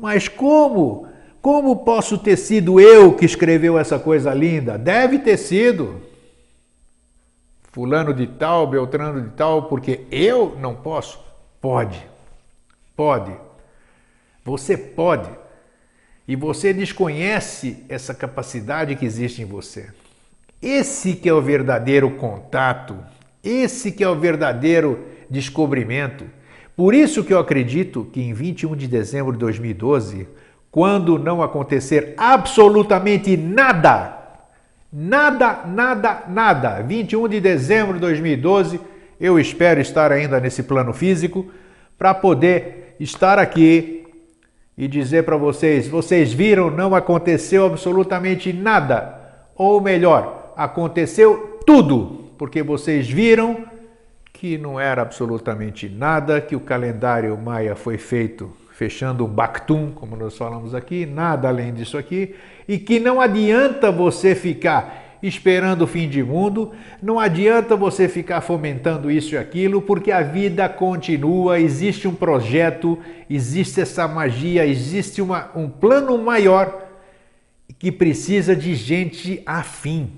[0.00, 1.08] Mas como?
[1.40, 4.76] Como posso ter sido eu que escreveu essa coisa linda?
[4.76, 6.02] Deve ter sido.
[7.72, 11.20] Fulano de tal, Beltrano de tal, porque eu não posso.
[11.60, 12.04] Pode.
[12.96, 13.32] Pode.
[14.44, 15.30] Você pode.
[16.26, 19.90] E você desconhece essa capacidade que existe em você.
[20.60, 22.98] Esse que é o verdadeiro contato,
[23.42, 26.24] esse que é o verdadeiro descobrimento.
[26.78, 30.28] Por isso que eu acredito que em 21 de dezembro de 2012,
[30.70, 34.16] quando não acontecer absolutamente nada,
[34.92, 38.80] nada, nada, nada, 21 de dezembro de 2012,
[39.20, 41.46] eu espero estar ainda nesse plano físico
[41.98, 44.06] para poder estar aqui
[44.76, 49.18] e dizer para vocês: vocês viram, não aconteceu absolutamente nada.
[49.56, 53.66] Ou melhor, aconteceu tudo, porque vocês viram
[54.38, 60.14] que não era absolutamente nada, que o calendário maia foi feito fechando um Bactum, como
[60.14, 62.36] nós falamos aqui, nada além disso aqui,
[62.68, 66.70] e que não adianta você ficar esperando o fim de mundo,
[67.02, 72.96] não adianta você ficar fomentando isso e aquilo, porque a vida continua, existe um projeto,
[73.28, 76.86] existe essa magia, existe uma, um plano maior
[77.80, 80.12] que precisa de gente afim,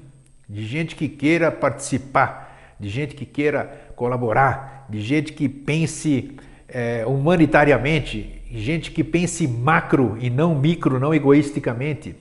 [0.47, 6.33] de gente que queira participar, de gente que queira colaborar, de gente que pense
[6.67, 12.17] é, humanitariamente, gente que pense macro e não micro, não egoisticamente.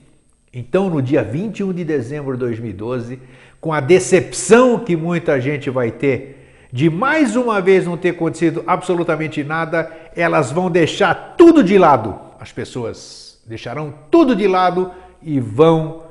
[0.52, 3.18] Então, no dia 21 de dezembro de 2012,
[3.58, 8.62] com a decepção que muita gente vai ter de mais uma vez não ter acontecido
[8.66, 12.14] absolutamente nada, elas vão deixar tudo de lado.
[12.38, 16.04] As pessoas deixarão tudo de lado e vão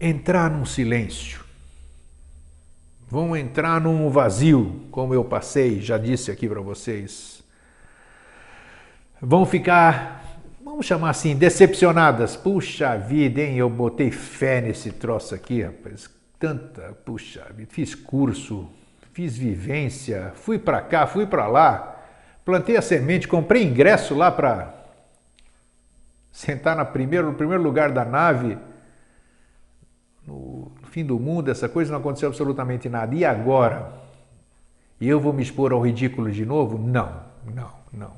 [0.00, 1.42] entrar num silêncio.
[3.12, 7.44] Vão entrar num vazio, como eu passei, já disse aqui para vocês.
[9.20, 10.24] Vão ficar
[10.64, 12.36] vamos chamar assim, decepcionadas.
[12.36, 13.58] Puxa vida, hein?
[13.58, 16.08] Eu botei fé nesse troço aqui, rapaz.
[16.38, 18.66] Tanta, puxa, fiz curso,
[19.12, 22.02] fiz vivência, fui para cá, fui para lá,
[22.46, 24.72] plantei a semente, comprei ingresso lá para
[26.30, 28.56] sentar na primeiro, no primeiro lugar da nave.
[30.26, 30.61] No
[30.92, 33.14] fim do mundo, essa coisa não aconteceu absolutamente nada.
[33.14, 33.90] E agora?
[35.00, 36.78] Eu vou me expor ao ridículo de novo?
[36.78, 37.10] Não,
[37.52, 38.12] não, não.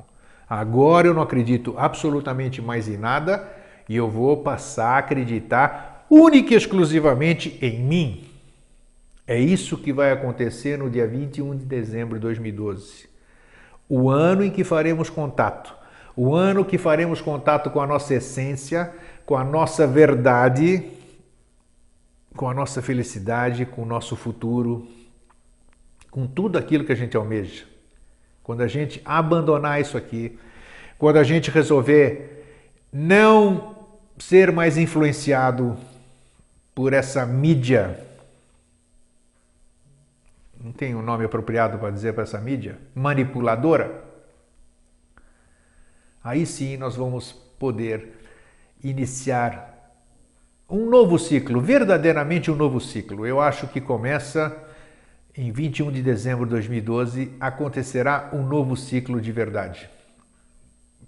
[0.50, 3.48] Agora eu não acredito absolutamente mais em nada
[3.88, 8.24] e eu vou passar a acreditar única e exclusivamente em mim.
[9.26, 13.08] É isso que vai acontecer no dia 21 de dezembro de 2012.
[13.88, 15.74] O ano em que faremos contato.
[16.16, 18.92] O ano que faremos contato com a nossa essência,
[19.24, 20.90] com a nossa verdade,
[22.36, 24.86] com a nossa felicidade, com o nosso futuro,
[26.10, 27.64] com tudo aquilo que a gente almeja.
[28.42, 30.38] Quando a gente abandonar isso aqui,
[30.98, 32.44] quando a gente resolver
[32.92, 33.74] não
[34.18, 35.76] ser mais influenciado
[36.74, 37.98] por essa mídia,
[40.62, 44.04] não tem um nome apropriado para dizer para essa mídia, manipuladora,
[46.22, 48.14] aí sim nós vamos poder
[48.82, 49.73] iniciar
[50.68, 53.26] um novo ciclo, verdadeiramente um novo ciclo.
[53.26, 54.56] Eu acho que começa
[55.36, 59.88] em 21 de dezembro de 2012 acontecerá um novo ciclo de verdade.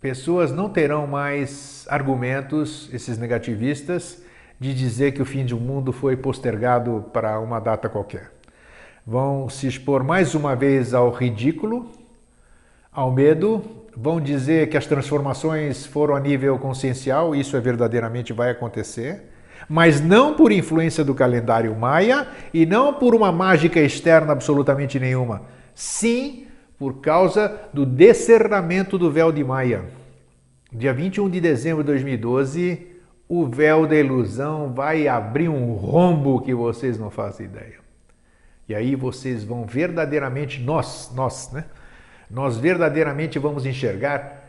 [0.00, 4.22] Pessoas não terão mais argumentos, esses negativistas,
[4.60, 8.30] de dizer que o fim do mundo foi postergado para uma data qualquer.
[9.06, 11.90] Vão se expor mais uma vez ao ridículo,
[12.92, 13.64] ao medo,
[13.96, 19.35] vão dizer que as transformações foram a nível consciencial, isso é verdadeiramente vai acontecer
[19.68, 25.42] mas não por influência do calendário maia e não por uma mágica externa absolutamente nenhuma.
[25.74, 26.46] Sim,
[26.78, 29.84] por causa do descerramento do véu de Maia.
[30.72, 32.86] Dia 21 de dezembro de 2012,
[33.28, 37.76] o véu da ilusão vai abrir um rombo que vocês não fazem ideia.
[38.68, 41.64] E aí vocês vão verdadeiramente, nós, nós, né?
[42.28, 44.44] Nós verdadeiramente vamos enxergar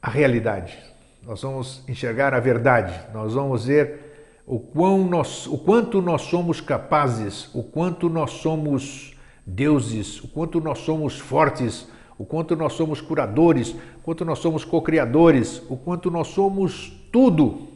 [0.00, 0.78] a realidade.
[1.22, 2.98] Nós vamos enxergar a verdade.
[3.12, 4.05] Nós vamos ver
[4.46, 10.60] o, quão nós, o quanto nós somos capazes, o quanto nós somos deuses, o quanto
[10.60, 16.10] nós somos fortes, o quanto nós somos curadores, o quanto nós somos co-criadores, o quanto
[16.12, 17.68] nós somos tudo.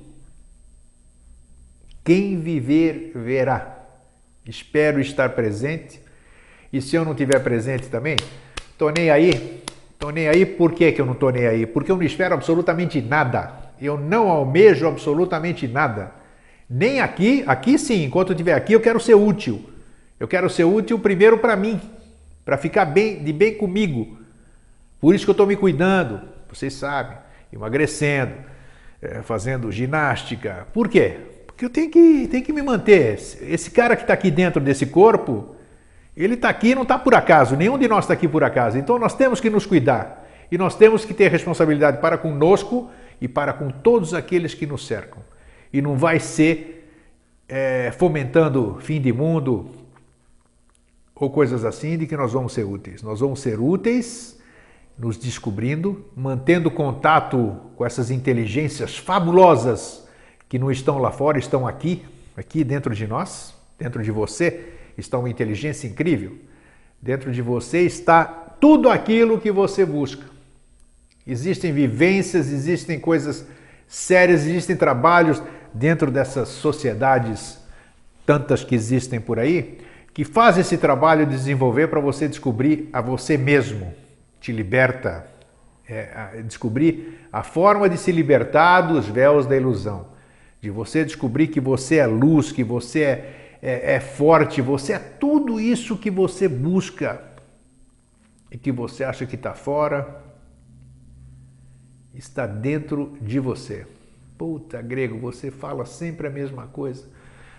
[2.05, 3.79] Quem viver, verá.
[4.47, 6.01] Espero estar presente.
[6.73, 8.17] E se eu não estiver presente também,
[8.79, 9.61] tô nem aí.
[9.99, 11.67] Tô nem aí, por que, que eu não tô nem aí?
[11.67, 13.53] Porque eu não espero absolutamente nada.
[13.79, 16.20] Eu não almejo absolutamente nada.
[16.73, 19.69] Nem aqui, aqui sim, enquanto eu estiver aqui, eu quero ser útil.
[20.21, 21.81] Eu quero ser útil primeiro para mim,
[22.45, 24.17] para ficar bem, de bem comigo.
[25.01, 27.17] Por isso que eu estou me cuidando, vocês sabem,
[27.53, 28.35] emagrecendo,
[29.03, 30.69] é, fazendo ginástica.
[30.73, 31.17] Por quê?
[31.47, 33.15] Porque eu tenho que, tenho que me manter.
[33.15, 35.57] Esse cara que está aqui dentro desse corpo,
[36.17, 38.79] ele está aqui não está por acaso, nenhum de nós está aqui por acaso.
[38.79, 42.89] Então nós temos que nos cuidar e nós temos que ter responsabilidade para conosco
[43.21, 45.30] e para com todos aqueles que nos cercam.
[45.73, 46.93] E não vai ser
[47.49, 49.71] é, fomentando fim de mundo
[51.15, 53.03] ou coisas assim de que nós vamos ser úteis.
[53.03, 54.39] Nós vamos ser úteis
[54.99, 60.07] nos descobrindo, mantendo contato com essas inteligências fabulosas
[60.49, 62.05] que não estão lá fora, estão aqui,
[62.37, 66.37] aqui dentro de nós, dentro de você está uma inteligência incrível.
[67.01, 70.25] Dentro de você está tudo aquilo que você busca.
[71.27, 73.47] Existem vivências, existem coisas
[73.87, 75.43] sérias, existem trabalhos
[75.73, 77.59] dentro dessas sociedades,
[78.27, 79.79] tantas que existem por aí,
[80.13, 83.95] que faz esse trabalho desenvolver para você descobrir a você mesmo,
[84.41, 85.27] te liberta,
[85.89, 90.09] é, descobrir a forma de se libertar dos véus da ilusão,
[90.61, 94.99] de você descobrir que você é luz, que você é, é, é forte, você é
[94.99, 97.23] tudo isso que você busca
[98.51, 100.23] e que você acha que está fora,
[102.15, 103.87] está dentro de você.
[104.41, 107.05] Puta, grego, você fala sempre a mesma coisa.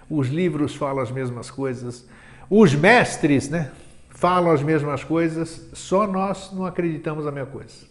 [0.10, 2.08] Os livros falam as mesmas coisas.
[2.50, 3.70] Os mestres, né,
[4.10, 7.86] falam as mesmas coisas, só nós não acreditamos a mesma coisa.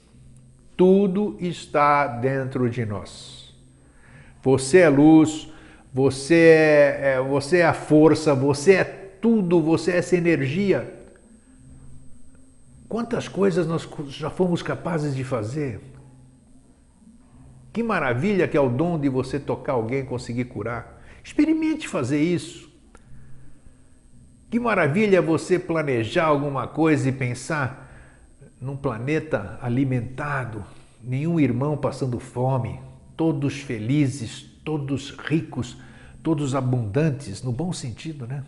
[0.76, 3.54] Tudo está dentro de nós.
[4.42, 5.48] Você é luz,
[5.94, 10.92] você é, é, você é a força, você é tudo, você é essa energia.
[12.88, 15.80] Quantas coisas nós já fomos capazes de fazer?
[17.72, 21.00] Que maravilha que é o dom de você tocar alguém e conseguir curar.
[21.22, 22.70] Experimente fazer isso.
[24.50, 27.88] Que maravilha é você planejar alguma coisa e pensar
[28.60, 30.64] num planeta alimentado,
[31.02, 32.80] nenhum irmão passando fome,
[33.16, 35.78] todos felizes, todos ricos,
[36.22, 38.44] todos abundantes, no bom sentido, né?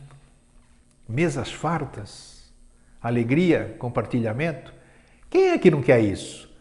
[1.08, 2.52] Mesas fartas,
[3.00, 4.72] alegria, compartilhamento.
[5.30, 6.51] Quem é que não quer isso?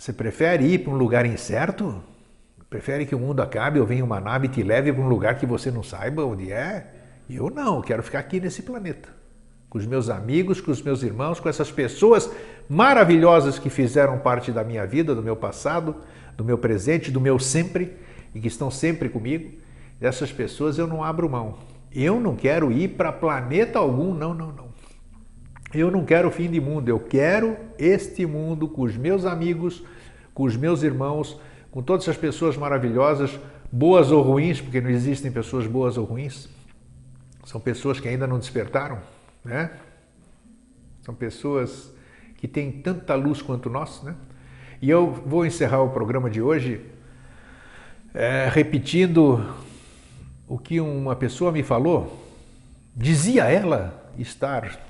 [0.00, 2.02] Você prefere ir para um lugar incerto?
[2.70, 5.38] Prefere que o mundo acabe ou venha uma nave e te leve para um lugar
[5.38, 6.86] que você não saiba onde é?
[7.28, 9.10] Eu não, quero ficar aqui nesse planeta.
[9.68, 12.30] Com os meus amigos, com os meus irmãos, com essas pessoas
[12.66, 15.94] maravilhosas que fizeram parte da minha vida, do meu passado,
[16.34, 17.94] do meu presente, do meu sempre
[18.34, 19.52] e que estão sempre comigo,
[20.00, 21.58] dessas pessoas eu não abro mão.
[21.92, 24.69] Eu não quero ir para planeta algum, não, não, não.
[25.72, 29.84] Eu não quero o fim de mundo, eu quero este mundo com os meus amigos,
[30.34, 31.40] com os meus irmãos,
[31.70, 33.38] com todas essas pessoas maravilhosas,
[33.70, 36.48] boas ou ruins, porque não existem pessoas boas ou ruins.
[37.44, 38.98] São pessoas que ainda não despertaram,
[39.44, 39.70] né?
[41.02, 41.92] São pessoas
[42.36, 44.16] que têm tanta luz quanto nós, né?
[44.82, 46.80] E eu vou encerrar o programa de hoje
[48.12, 49.54] é, repetindo
[50.48, 52.26] o que uma pessoa me falou.
[52.96, 54.89] Dizia ela estar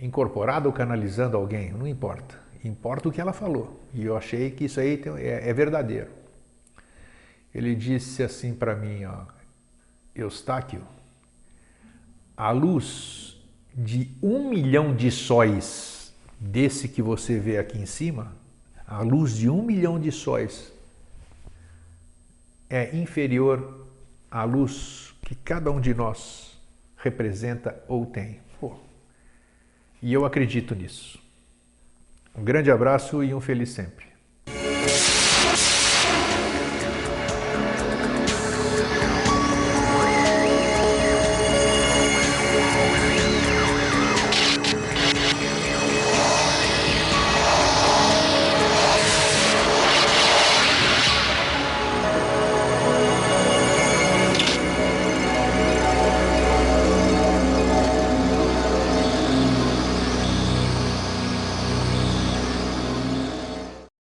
[0.00, 2.38] incorporada ou canalizando alguém, não importa.
[2.64, 3.80] Importa o que ela falou.
[3.94, 6.10] E eu achei que isso aí é, é verdadeiro.
[7.54, 9.24] Ele disse assim para mim, ó,
[10.14, 10.82] Eustáquio,
[12.36, 13.36] a luz
[13.74, 18.32] de um milhão de sóis desse que você vê aqui em cima,
[18.86, 20.72] a luz de um milhão de sóis
[22.70, 23.86] é inferior
[24.30, 26.58] à luz que cada um de nós
[26.96, 28.40] representa ou tem.
[30.02, 31.18] E eu acredito nisso.
[32.34, 34.07] Um grande abraço e um feliz sempre.